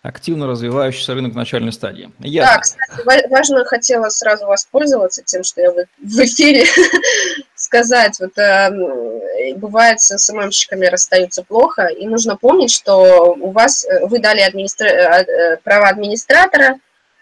активно 0.02 0.48
развивающийся 0.48 1.14
рынок 1.14 1.34
в 1.34 1.36
начальной 1.36 1.72
стадии. 1.72 2.12
Я... 2.20 2.44
Да, 2.46 2.58
кстати, 2.60 3.30
важно, 3.30 3.66
хотела 3.66 4.10
сразу 4.10 4.46
воспользоваться 4.46 5.24
тем, 5.24 5.44
что 5.44 5.62
я 5.62 5.72
в 5.72 6.20
эфире 6.20 6.66
сказать. 7.56 8.18
Вот 8.20 8.38
э, 8.38 9.56
бывает, 9.56 10.00
с 10.00 10.18
СММщиками 10.18 10.86
расстаются 10.86 11.44
плохо, 11.44 11.88
и 11.88 12.08
нужно 12.08 12.38
помнить, 12.38 12.72
что 12.72 13.36
у 13.40 13.52
вас, 13.52 13.86
э, 13.86 14.06
вы 14.06 14.20
дали 14.20 14.42
администра... 14.42 14.88
Э, 14.88 15.24
э, 15.24 15.58
право 15.58 15.90
администратора, 15.90 16.80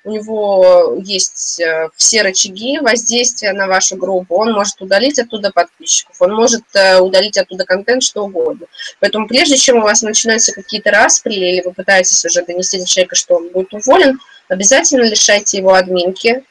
у 0.07 0.11
него 0.11 0.95
есть 1.03 1.59
э, 1.59 1.89
все 1.97 2.21
рычаги 2.21 2.79
воздействия 2.79 3.51
на 3.51 3.67
вашу 3.67 3.97
группу, 3.97 4.35
он 4.35 4.53
может 4.53 4.81
удалить 4.81 5.19
оттуда 5.19 5.51
подписчиков, 5.51 6.15
он 6.21 6.33
может 6.33 6.63
э, 6.73 6.99
удалить 6.99 7.37
оттуда 7.37 7.65
контент, 7.65 8.03
что 8.03 8.23
угодно. 8.23 8.67
Поэтому 9.01 9.27
прежде 9.27 9.57
чем 9.57 9.79
у 9.79 9.81
вас 9.81 10.01
начинаются 10.03 10.53
какие-то 10.53 10.91
распри, 10.91 11.33
или 11.33 11.61
вы 11.61 11.73
пытаетесь 11.73 12.23
уже 12.23 12.41
донести 12.45 12.79
до 12.79 12.85
человека, 12.85 13.15
что 13.17 13.35
он 13.35 13.49
будет 13.49 13.73
уволен, 13.73 14.17
обязательно 14.47 15.03
лишайте 15.03 15.57
его 15.57 15.73
админки, 15.73 16.41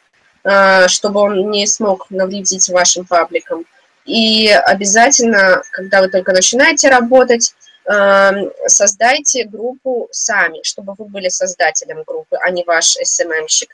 э, 0.45 0.89
чтобы 0.89 1.21
он 1.21 1.51
не 1.51 1.67
смог 1.67 2.11
навредить 2.11 2.69
вашим 2.69 3.07
пабликам. 3.07 3.65
И 4.05 4.49
обязательно, 4.51 5.63
когда 5.73 6.03
вы 6.03 6.09
только 6.09 6.33
начинаете 6.33 6.91
работать, 6.91 7.55
создайте 8.67 9.45
группу 9.45 10.09
сами, 10.11 10.61
чтобы 10.63 10.95
вы 10.99 11.05
были 11.05 11.29
создателем 11.29 12.03
группы, 12.05 12.37
а 12.41 12.51
не 12.51 12.65
ваш 12.65 12.97
SMM-щик. 12.97 13.69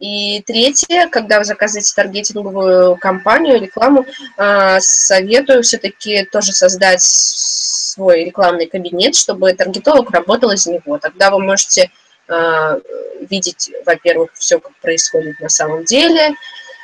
И 0.00 0.42
третье, 0.46 1.08
когда 1.10 1.38
вы 1.38 1.44
заказываете 1.44 1.92
таргетинговую 1.94 2.96
кампанию, 2.96 3.60
рекламу, 3.60 4.06
э, 4.38 4.80
советую 4.80 5.62
все-таки 5.62 6.24
тоже 6.24 6.52
создать 6.52 7.02
свой 7.02 8.24
рекламный 8.24 8.64
кабинет, 8.66 9.14
чтобы 9.14 9.52
таргетолог 9.52 10.10
работал 10.10 10.50
из 10.52 10.66
него. 10.66 10.98
Тогда 10.98 11.30
вы 11.30 11.40
можете 11.40 11.90
э, 12.28 12.80
видеть, 13.28 13.70
во-первых, 13.84 14.30
все, 14.32 14.58
как 14.58 14.74
происходит 14.76 15.38
на 15.38 15.50
самом 15.50 15.84
деле, 15.84 16.34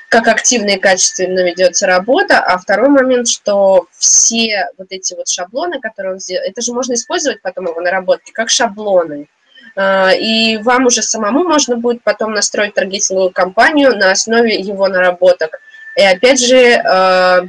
как 0.08 0.28
активно 0.28 0.70
и 0.70 0.78
качественно 0.78 1.40
ведется 1.40 1.86
работа, 1.86 2.38
а 2.40 2.58
второй 2.58 2.88
момент, 2.88 3.28
что 3.28 3.86
все 3.98 4.68
вот 4.78 4.88
эти 4.90 5.14
вот 5.14 5.28
шаблоны, 5.28 5.80
которые 5.80 6.14
он 6.14 6.20
сделал, 6.20 6.44
это 6.44 6.62
же 6.62 6.72
можно 6.72 6.94
использовать 6.94 7.42
потом 7.42 7.66
его 7.66 7.80
наработки 7.80 8.30
как 8.30 8.48
шаблоны. 8.48 9.28
А, 9.74 10.12
и 10.12 10.56
вам 10.58 10.86
уже 10.86 11.02
самому 11.02 11.44
можно 11.44 11.76
будет 11.76 12.02
потом 12.02 12.32
настроить 12.32 12.74
таргетинговую 12.74 13.30
кампанию 13.30 13.96
на 13.96 14.12
основе 14.12 14.58
его 14.58 14.88
наработок. 14.88 15.60
И 15.96 16.02
опять 16.02 16.40
же, 16.40 16.74
а, 16.74 17.42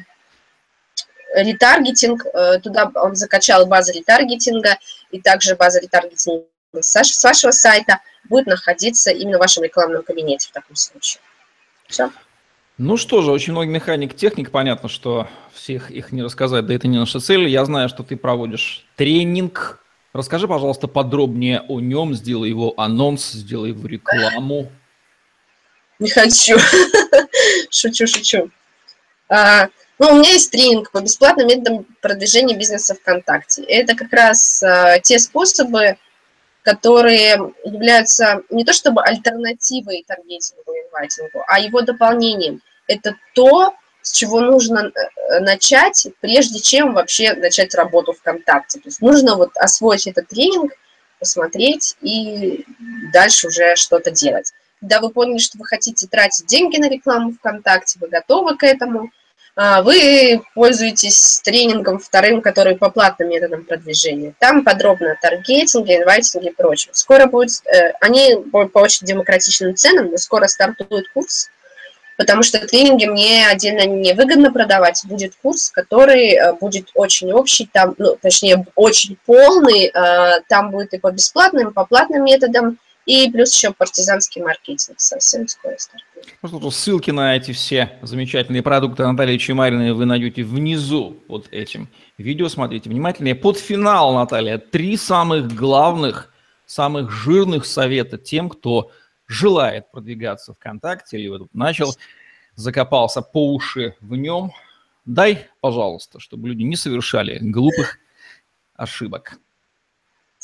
ретаргетинг, 1.35 2.25
а, 2.33 2.59
туда 2.59 2.91
он 2.95 3.15
закачал 3.15 3.65
базу 3.67 3.93
ретаргетинга, 3.93 4.77
и 5.11 5.21
также 5.21 5.55
база 5.55 5.79
ретаргетинга 5.79 6.45
с 6.73 7.23
вашего 7.23 7.51
сайта 7.51 8.01
будет 8.25 8.47
находиться 8.47 9.11
именно 9.11 9.37
в 9.37 9.41
вашем 9.41 9.63
рекламном 9.63 10.03
кабинете 10.03 10.49
в 10.49 10.51
таком 10.51 10.75
случае. 10.75 11.21
Все. 11.87 12.11
Ну 12.77 12.95
что 12.95 13.23
же, 13.23 13.31
очень 13.31 13.53
много 13.53 13.67
механик, 13.69 14.15
техник, 14.15 14.51
понятно, 14.51 14.87
что 14.87 15.27
всех 15.51 15.89
их 15.89 16.11
не 16.11 16.21
рассказать, 16.21 16.67
да 16.67 16.75
это 16.75 16.87
не 16.87 16.99
наша 16.99 17.19
цель. 17.19 17.47
Я 17.47 17.65
знаю, 17.65 17.89
что 17.89 18.03
ты 18.03 18.15
проводишь 18.15 18.85
тренинг. 18.95 19.83
Расскажи, 20.13 20.47
пожалуйста, 20.47 20.87
подробнее 20.87 21.61
о 21.67 21.79
нем, 21.79 22.13
сделай 22.13 22.49
его 22.49 22.75
анонс, 22.77 23.31
сделай 23.31 23.69
его 23.69 23.87
рекламу. 23.87 24.71
Не 25.97 26.09
хочу. 26.09 26.57
Шучу, 27.71 28.05
шучу. 28.05 28.51
А, 29.29 29.69
ну, 29.97 30.11
у 30.11 30.19
меня 30.19 30.31
есть 30.31 30.51
тренинг 30.51 30.91
по 30.91 31.01
бесплатным 31.01 31.47
методам 31.47 31.85
продвижения 32.01 32.55
бизнеса 32.55 32.95
ВКонтакте. 32.95 33.63
Это 33.63 33.95
как 33.95 34.13
раз 34.13 34.61
а, 34.61 34.99
те 34.99 35.17
способы, 35.17 35.97
которые 36.61 37.53
являются 37.65 38.41
не 38.51 38.63
то 38.63 38.73
чтобы 38.73 39.01
альтернативой 39.01 40.05
таргетингу 40.07 40.76
и 41.01 41.07
инвайтингу, 41.07 41.43
а 41.47 41.59
его 41.59 41.81
дополнением. 41.81 42.61
Это 42.87 43.15
то, 43.33 43.73
с 44.01 44.11
чего 44.11 44.39
нужно 44.39 44.91
э, 44.93 45.39
начать, 45.39 46.07
прежде 46.21 46.59
чем 46.59 46.93
вообще 46.93 47.33
начать 47.33 47.75
работу 47.75 48.13
ВКонтакте. 48.13 48.79
То 48.79 48.87
есть 48.87 49.01
нужно 49.01 49.35
вот 49.35 49.51
освоить 49.57 50.07
этот 50.07 50.27
тренинг, 50.27 50.71
посмотреть 51.19 51.95
и 52.01 52.65
дальше 53.11 53.47
уже 53.47 53.75
что-то 53.75 54.11
делать. 54.11 54.53
Когда 54.79 55.01
вы 55.01 55.09
поняли, 55.09 55.39
что 55.39 55.57
вы 55.57 55.65
хотите 55.65 56.07
тратить 56.07 56.45
деньги 56.45 56.77
на 56.77 56.87
рекламу 56.87 57.33
ВКонтакте, 57.33 57.97
вы 57.99 58.07
готовы 58.07 58.55
к 58.55 58.63
этому– 58.63 59.09
вы 59.57 60.41
пользуетесь 60.53 61.41
тренингом 61.43 61.97
вторым, 61.97 62.41
который 62.41 62.77
по 62.77 62.91
платным 62.91 63.29
методам 63.29 63.65
продвижения. 63.65 64.35
Там 64.37 64.63
подробно 64.63 65.17
таргетинги, 65.19 65.95
инвайтинги 65.95 66.49
и 66.49 66.53
прочее. 66.53 66.91
Скоро 66.93 67.25
будет, 67.25 67.65
э, 67.65 67.93
они 67.99 68.35
по 68.51 68.69
очень 68.75 69.07
демократичным 69.07 69.75
ценам, 69.75 70.11
но 70.11 70.17
скоро 70.17 70.45
стартует 70.45 71.09
курс, 71.11 71.49
потому 72.17 72.43
что 72.43 72.59
тренинги 72.67 73.07
мне 73.07 73.47
отдельно 73.47 73.87
невыгодно 73.87 74.51
продавать. 74.51 75.01
Будет 75.05 75.33
курс, 75.41 75.71
который 75.71 76.33
э, 76.33 76.53
будет 76.53 76.89
очень 76.93 77.33
общий, 77.33 77.67
там, 77.71 77.95
ну, 77.97 78.15
точнее, 78.21 78.63
очень 78.75 79.17
полный, 79.25 79.87
а, 79.87 80.39
там 80.49 80.69
будет 80.69 80.93
и 80.93 80.99
по 80.99 81.11
бесплатным, 81.11 81.69
и 81.69 81.73
по 81.73 81.83
платным 81.83 82.25
методам, 82.25 82.77
и 83.07 83.31
плюс 83.31 83.55
еще 83.55 83.71
партизанский 83.71 84.43
маркетинг 84.43 84.99
совсем 84.99 85.47
скоро 85.47 85.77
стартует. 85.77 86.27
Ну, 86.41 86.69
ссылки 86.69 87.09
на 87.09 87.37
эти 87.37 87.53
все 87.53 87.97
замечательные 88.01 88.61
продукты 88.61 89.03
Натальи 89.07 89.37
Чемариной 89.37 89.93
вы 89.93 90.05
найдете 90.05 90.43
внизу 90.43 91.11
под 91.27 91.47
этим 91.51 91.87
видео. 92.17 92.49
Смотрите 92.49 92.89
внимательнее. 92.89 93.33
Под 93.33 93.57
финал, 93.57 94.13
Наталья, 94.13 94.57
три 94.57 94.97
самых 94.97 95.55
главных, 95.55 96.33
самых 96.65 97.09
жирных 97.09 97.65
совета 97.65 98.17
тем, 98.17 98.49
кто 98.49 98.91
желает 99.25 99.89
продвигаться 99.89 100.53
ВКонтакте 100.53 101.17
или 101.17 101.29
вот 101.29 101.47
начал, 101.53 101.95
закопался 102.55 103.21
по 103.21 103.53
уши 103.53 103.95
в 104.01 104.17
нем. 104.17 104.51
Дай, 105.05 105.47
пожалуйста, 105.61 106.19
чтобы 106.19 106.49
люди 106.49 106.63
не 106.63 106.75
совершали 106.75 107.39
глупых 107.39 107.99
ошибок. 108.75 109.39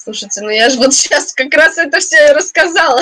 Слушайте, 0.04 0.42
ну 0.42 0.50
я 0.50 0.70
же 0.70 0.78
вот 0.80 0.94
сейчас 0.94 1.34
как 1.34 1.54
раз 1.54 1.78
это 1.78 2.00
все 2.00 2.34
рассказала. 2.34 3.02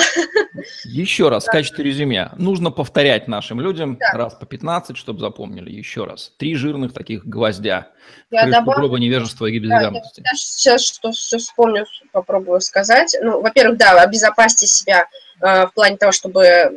Еще 0.84 1.28
раз, 1.30 1.46
в 1.46 1.50
качестве 1.50 1.82
резюме. 1.82 2.30
Нужно 2.36 2.70
повторять 2.70 3.26
нашим 3.26 3.60
людям 3.60 3.96
да. 3.98 4.12
раз 4.12 4.34
по 4.34 4.46
15, 4.46 4.96
чтобы 4.96 5.18
запомнили. 5.18 5.68
Еще 5.68 6.04
раз. 6.04 6.30
Три 6.36 6.54
жирных 6.54 6.92
таких 6.92 7.26
гвоздя. 7.26 7.88
Я 8.30 8.46
добавлю... 8.46 8.82
Грубо 8.82 8.98
невежества 9.00 9.46
и 9.46 9.58
безграмотности. 9.58 10.20
Да, 10.20 10.30
я 10.30 10.36
сейчас 10.36 10.82
что 10.82 11.10
все 11.10 11.38
вспомню, 11.38 11.86
попробую 12.12 12.60
сказать. 12.60 13.16
Ну, 13.20 13.40
во-первых, 13.40 13.78
да, 13.78 14.00
обезопасьте 14.00 14.68
себя 14.68 15.08
э, 15.40 15.66
в 15.66 15.72
плане 15.74 15.96
того, 15.96 16.12
чтобы 16.12 16.70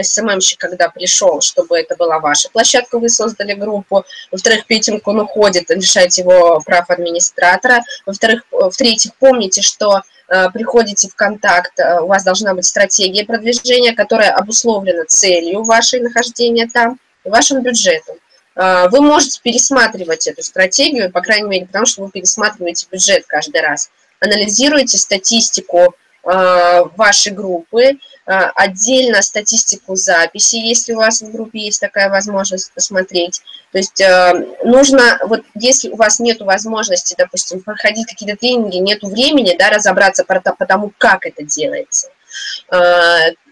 СММщик, 0.00 0.58
когда 0.58 0.88
пришел, 0.88 1.40
чтобы 1.40 1.78
это 1.78 1.96
была 1.96 2.18
ваша 2.18 2.48
площадка, 2.50 2.98
вы 2.98 3.08
создали 3.08 3.54
группу. 3.54 4.04
Во-вторых, 4.30 4.66
петинг 4.66 5.06
он 5.06 5.20
уходит, 5.20 5.70
лишайте 5.70 6.22
его 6.22 6.60
прав 6.64 6.90
администратора. 6.90 7.82
Во-вторых, 8.06 8.42
в-третьих, 8.50 9.14
помните, 9.16 9.62
что 9.62 10.02
э, 10.28 10.50
приходите 10.50 11.08
в 11.08 11.14
контакт, 11.14 11.78
э, 11.78 12.00
у 12.00 12.06
вас 12.06 12.24
должна 12.24 12.54
быть 12.54 12.64
стратегия 12.64 13.24
продвижения, 13.24 13.94
которая 13.94 14.32
обусловлена 14.32 15.04
целью 15.06 15.62
вашей 15.64 16.00
нахождения 16.00 16.68
там 16.72 16.98
и 17.24 17.28
вашим 17.28 17.62
бюджетом. 17.62 18.16
Э, 18.54 18.88
вы 18.88 19.00
можете 19.00 19.40
пересматривать 19.42 20.26
эту 20.26 20.42
стратегию, 20.42 21.10
по 21.10 21.20
крайней 21.20 21.48
мере, 21.48 21.66
потому 21.66 21.86
что 21.86 22.02
вы 22.02 22.10
пересматриваете 22.10 22.86
бюджет 22.90 23.24
каждый 23.26 23.60
раз. 23.60 23.90
Анализируете 24.20 24.98
статистику 24.98 25.94
Э, 26.24 26.84
ваши 26.96 27.30
группы, 27.32 27.82
э, 27.82 27.96
отдельно 28.26 29.22
статистику 29.22 29.96
записи, 29.96 30.54
если 30.54 30.92
у 30.92 30.98
вас 30.98 31.20
в 31.20 31.32
группе 31.32 31.58
есть 31.58 31.80
такая 31.80 32.10
возможность 32.10 32.72
посмотреть. 32.72 33.42
То 33.72 33.78
есть 33.78 34.00
э, 34.00 34.32
нужно, 34.62 35.18
вот 35.26 35.42
если 35.56 35.88
у 35.88 35.96
вас 35.96 36.20
нет 36.20 36.40
возможности, 36.40 37.16
допустим, 37.18 37.60
проходить 37.60 38.06
какие-то 38.06 38.38
тренинги, 38.38 38.76
нет 38.76 39.02
времени, 39.02 39.56
да, 39.58 39.70
разобраться 39.70 40.24
по, 40.24 40.38
тому, 40.64 40.92
как 40.96 41.26
это 41.26 41.42
делается, 41.42 42.08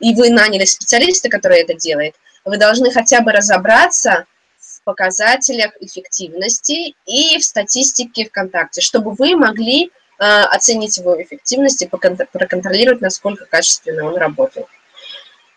и 0.01 0.15
вы 0.15 0.31
наняли 0.31 0.65
специалиста, 0.65 1.29
который 1.29 1.61
это 1.61 1.75
делает, 1.75 2.15
вы 2.45 2.57
должны 2.57 2.93
хотя 2.93 3.21
бы 3.21 3.33
разобраться 3.33 4.27
в 4.59 4.83
показателях 4.85 5.73
эффективности 5.81 6.95
и 7.05 7.37
в 7.39 7.45
статистике 7.45 8.27
ВКонтакте, 8.27 8.81
чтобы 8.81 9.13
вы 9.13 9.35
могли 9.35 9.91
оценить 10.21 10.99
его 10.99 11.21
эффективность 11.21 11.83
и 11.83 11.89
проконтролировать, 11.89 13.01
насколько 13.01 13.47
качественно 13.47 14.05
он 14.05 14.17
работает. 14.17 14.67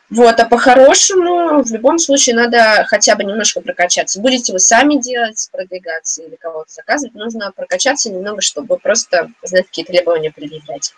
Вот, 0.09 0.39
а 0.39 0.45
по-хорошему, 0.45 1.63
в 1.63 1.71
любом 1.71 1.97
случае, 1.97 2.35
надо 2.35 2.85
хотя 2.87 3.15
бы 3.15 3.23
немножко 3.23 3.61
прокачаться. 3.61 4.21
Будете 4.21 4.53
вы 4.53 4.59
сами 4.59 5.01
делать, 5.01 5.49
продвигаться 5.51 6.21
или 6.21 6.35
кого-то 6.35 6.71
заказывать, 6.71 7.15
нужно 7.15 7.51
прокачаться 7.51 8.11
немного, 8.11 8.41
чтобы 8.41 8.77
просто 8.77 9.31
знать, 9.41 9.65
какие 9.65 9.85
требования 9.85 10.31
предъявлять. 10.31 10.93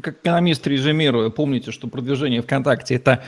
Как 0.00 0.14
экономист 0.14 0.66
резюмирую, 0.66 1.30
помните, 1.30 1.70
что 1.70 1.86
продвижение 1.86 2.40
ВКонтакте– 2.42 2.94
это 2.96 3.22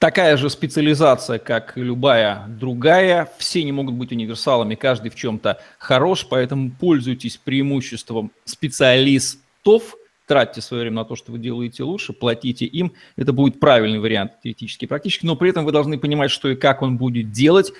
такая 0.00 0.36
же 0.38 0.50
специализация, 0.50 1.38
как 1.38 1.76
и 1.76 1.82
любая 1.82 2.46
другая. 2.48 3.30
Все 3.38 3.62
не 3.62 3.70
могут 3.70 3.94
быть 3.94 4.10
универсалами, 4.10 4.74
каждый 4.74 5.10
в 5.10 5.14
чем-то 5.14 5.60
хорош, 5.78 6.26
поэтому 6.28 6.72
пользуйтесь 6.72 7.36
преимуществом 7.36 8.32
специалистов, 8.44 9.94
тратьте 10.26 10.62
свое 10.62 10.82
время 10.82 10.96
на 10.96 11.04
то, 11.04 11.16
что 11.16 11.32
вы 11.32 11.38
делаете 11.38 11.84
лучше, 11.84 12.12
платите 12.12 12.64
им. 12.64 12.94
Это 13.16 13.32
будет 13.32 13.60
правильный 13.60 14.00
вариант 14.00 14.32
теоретически 14.42 14.86
и 14.86 14.88
практически, 14.88 15.26
но 15.26 15.36
при 15.36 15.50
этом 15.50 15.64
вы 15.64 15.70
должны 15.70 15.98
понимать, 15.98 16.30
что 16.30 16.48
и 16.48 16.56
как 16.56 16.82
он 16.82 16.96
будет 16.96 17.30
делать. 17.30 17.70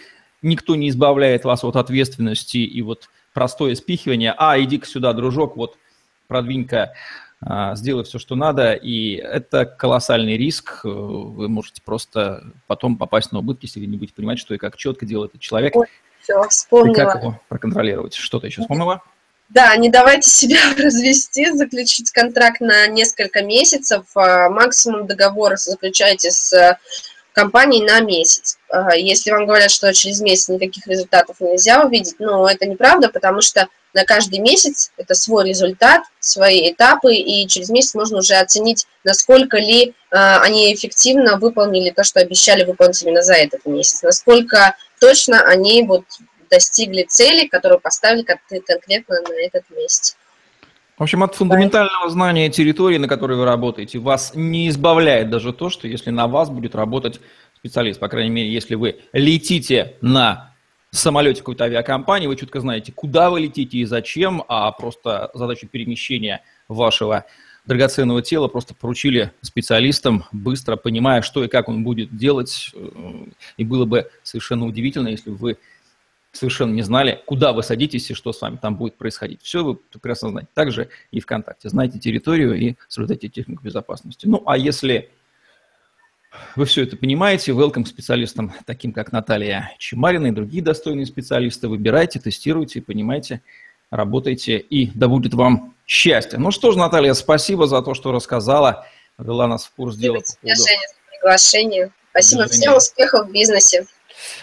Никто 0.43 0.77
не 0.77 0.91
избавляет 0.91 1.45
вас 1.45 1.65
от 1.65 1.77
ответственности 1.77 2.59
и 2.59 2.83
вот 2.83 3.09
простое 3.33 3.75
спихивание. 3.75 4.35
А, 4.37 4.61
иди-ка 4.61 4.87
сюда, 4.87 5.15
дружок, 5.15 5.57
вот 5.57 5.79
продвинь-ка 6.29 6.93
сделай 7.75 8.05
все, 8.05 8.19
что 8.19 8.35
надо, 8.35 8.75
и 8.75 9.15
это 9.15 9.65
колоссальный 9.65 10.37
риск. 10.37 10.81
Вы 10.85 11.49
можете 11.49 11.81
просто 11.83 12.45
потом 12.67 12.97
попасть 12.99 13.33
на 13.33 13.39
убытки, 13.39 13.65
если 13.65 13.81
вы 13.81 13.87
не 13.87 13.97
будете 13.97 14.15
понимать, 14.15 14.39
что 14.39 14.55
и 14.55 14.59
как 14.59 14.77
четко 14.77 15.07
делает 15.07 15.31
этот 15.31 15.41
человек. 15.41 15.75
Ой, 15.75 15.87
все, 16.23 16.43
вспомнила. 16.49 16.93
И 16.93 16.97
как 16.97 17.23
его 17.23 17.41
проконтролировать. 17.49 18.15
Что-то 18.15 18.47
еще 18.47 18.63
вспомнила? 18.63 19.03
Да, 19.51 19.77
не 19.77 19.91
давайте 19.91 20.31
себя 20.31 20.59
развести, 20.79 21.51
заключить 21.51 22.11
контракт 22.13 22.61
на 22.61 22.87
несколько 22.87 23.43
месяцев. 23.43 24.05
А, 24.15 24.49
максимум 24.49 25.07
договор 25.07 25.57
заключайте 25.57 26.31
с 26.31 26.79
компанией 27.33 27.85
на 27.85 28.01
месяц. 28.01 28.59
А, 28.69 28.95
если 28.95 29.33
вам 29.33 29.47
говорят, 29.47 29.71
что 29.71 29.93
через 29.93 30.21
месяц 30.21 30.49
никаких 30.49 30.87
результатов 30.87 31.41
нельзя 31.41 31.85
увидеть, 31.85 32.17
ну, 32.19 32.47
это 32.47 32.67
неправда, 32.67 33.09
потому 33.09 33.41
что 33.41 33.69
на 33.95 34.05
каждый 34.05 34.39
месяц 34.39 34.93
это 34.97 35.15
свой 35.15 35.49
результат, 35.49 36.03
свои 36.19 36.71
этапы, 36.71 37.15
и 37.15 37.47
через 37.47 37.71
месяц 37.71 37.95
можно 37.95 38.19
уже 38.19 38.35
оценить, 38.35 38.87
насколько 39.05 39.59
ли 39.59 39.89
э, 39.89 39.93
они 40.11 40.73
эффективно 40.75 41.39
выполнили 41.39 41.91
то, 41.91 42.05
что 42.05 42.21
обещали 42.21 42.65
выполнить 42.65 43.03
именно 43.03 43.23
за 43.23 43.35
этот 43.35 43.67
месяц, 43.67 44.03
насколько 44.03 44.77
точно 45.01 45.43
они 45.43 45.85
вот 45.85 46.05
достигли 46.51 47.05
цели, 47.05 47.47
которую 47.47 47.81
поставили 47.81 48.23
конкретно 48.23 49.21
на 49.21 49.47
этот 49.47 49.65
месяц. 49.71 50.17
В 50.99 51.03
общем, 51.03 51.23
от 51.23 51.35
фундаментального 51.35 52.11
знания 52.11 52.51
территории, 52.51 52.99
на 52.99 53.09
которой 53.09 53.39
вы 53.39 53.47
работаете, 53.47 53.99
вас 53.99 54.33
не 54.35 54.69
избавляет 54.69 55.31
даже 55.31 55.55
то, 55.55 55.71
что 55.71 55.89
если 55.89 56.11
на 56.11 56.27
вас 56.27 56.51
будет 56.51 56.75
работать 56.75 57.21
специалист, 57.57 57.99
по 57.99 58.09
крайней 58.09 58.31
мере, 58.31 58.53
если 58.53 58.75
вы 58.75 59.01
летите 59.13 59.97
на 60.03 60.50
самолете 60.91 61.41
какой-то 61.41 61.65
авиакомпании, 61.65 62.27
вы 62.27 62.37
четко 62.37 62.61
знаете, 62.61 62.93
куда 62.93 63.31
вы 63.31 63.41
летите 63.41 63.79
и 63.79 63.85
зачем, 63.85 64.43
а 64.49 64.71
просто 64.73 65.31
задачу 65.35 65.69
перемещения 65.69 66.43
вашего 66.69 67.25
драгоценного 67.67 68.23
тела 68.23 68.49
просто 68.49 68.75
поручили 68.75 69.33
специалистам, 69.43 70.25
быстро 70.33 70.77
понимая, 70.77 71.23
что 71.23 71.45
и 71.45 71.49
как 71.49 71.69
он 71.69 71.85
будет 71.85 72.17
делать. 72.17 72.73
И 73.57 73.65
было 73.65 73.85
бы 73.85 74.11
совершенно 74.23 74.67
удивительно, 74.67 75.09
если 75.09 75.31
бы 75.31 75.37
вы 75.37 75.59
совершенно 76.33 76.73
не 76.73 76.83
знали, 76.83 77.21
куда 77.27 77.53
вы 77.53 77.63
садитесь 77.63 78.11
и 78.11 78.15
что 78.15 78.33
с 78.33 78.41
вами 78.41 78.57
там 78.57 78.77
будет 78.77 78.97
происходить. 78.97 79.43
Все 79.43 79.65
вы 79.65 79.75
прекрасно 79.75 80.31
знаете. 80.31 80.49
Также 80.55 80.89
и 81.11 81.21
ВКонтакте. 81.21 81.69
Знайте 81.69 81.99
территорию 81.99 82.55
и 82.55 82.75
соблюдайте 82.89 83.29
технику 83.29 83.63
безопасности. 83.63 84.27
Ну, 84.27 84.43
а 84.47 84.57
если 84.57 85.11
вы 86.57 86.65
все 86.65 86.83
это 86.83 86.97
понимаете, 86.97 87.53
welcome 87.53 87.85
специалистам, 87.85 88.53
таким 88.65 88.93
как 88.93 89.13
Наталья 89.13 89.73
Чемарина 89.79 90.29
и 90.29 90.31
другие 90.31 90.63
достойные 90.63 91.07
специалисты. 91.07 91.69
Выбирайте, 91.69 92.21
тестируйте, 92.21 92.81
понимайте, 92.81 93.43
работайте, 93.91 94.59
и 94.59 94.91
да 94.95 95.09
будет 95.09 95.35
вам 95.35 95.75
счастье. 95.87 96.39
Ну 96.39 96.51
что 96.51 96.71
ж, 96.71 96.77
Наталья, 96.77 97.15
спасибо 97.15 97.67
за 97.67 97.83
то, 97.83 97.95
что 97.95 98.13
рассказала, 98.13 98.87
ввела 99.19 99.49
нас 99.49 99.65
в 99.65 99.73
курс 99.73 99.97
дела. 99.97 100.21
Спасибо 100.25 100.57
за 100.57 101.11
приглашение. 101.11 101.91
Спасибо 102.11 102.47
всем, 102.47 102.77
успехов 102.77 103.29
в 103.29 103.33
бизнесе. 103.33 103.87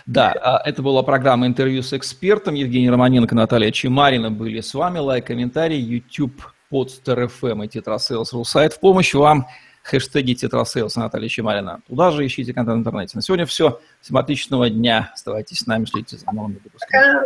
Да, 0.05 0.31
а, 0.31 0.61
это 0.65 0.81
была 0.81 1.03
программа 1.03 1.47
«Интервью 1.47 1.83
с 1.83 1.93
экспертом». 1.93 2.55
Евгений 2.55 2.89
Романенко, 2.89 3.35
Наталья 3.35 3.71
Чемарина 3.71 4.31
были 4.31 4.61
с 4.61 4.73
вами. 4.73 4.99
Лайк, 4.99 5.27
комментарий, 5.27 5.79
YouTube, 5.79 6.41
Podster 6.69 7.25
FM 7.25 7.65
и 7.65 7.67
Tetrasales.ru 7.67 8.43
сайт 8.43 8.73
в 8.73 8.79
помощь 8.79 9.13
вам. 9.13 9.47
Хэштеги 9.88 10.33
Tetrasales 10.34 10.97
Наталья 10.97 11.29
Чемарина. 11.29 11.81
Туда 11.88 12.11
же 12.11 12.25
ищите 12.25 12.53
контент 12.53 12.77
в 12.77 12.79
интернете. 12.81 13.15
На 13.15 13.21
сегодня 13.21 13.45
все. 13.45 13.79
Всем 14.01 14.17
отличного 14.17 14.69
дня. 14.69 15.11
Оставайтесь 15.13 15.59
с 15.59 15.65
нами, 15.65 15.85
следите 15.85 16.17
за 16.17 16.29
новыми 16.33 16.59
выпусками. 16.61 17.21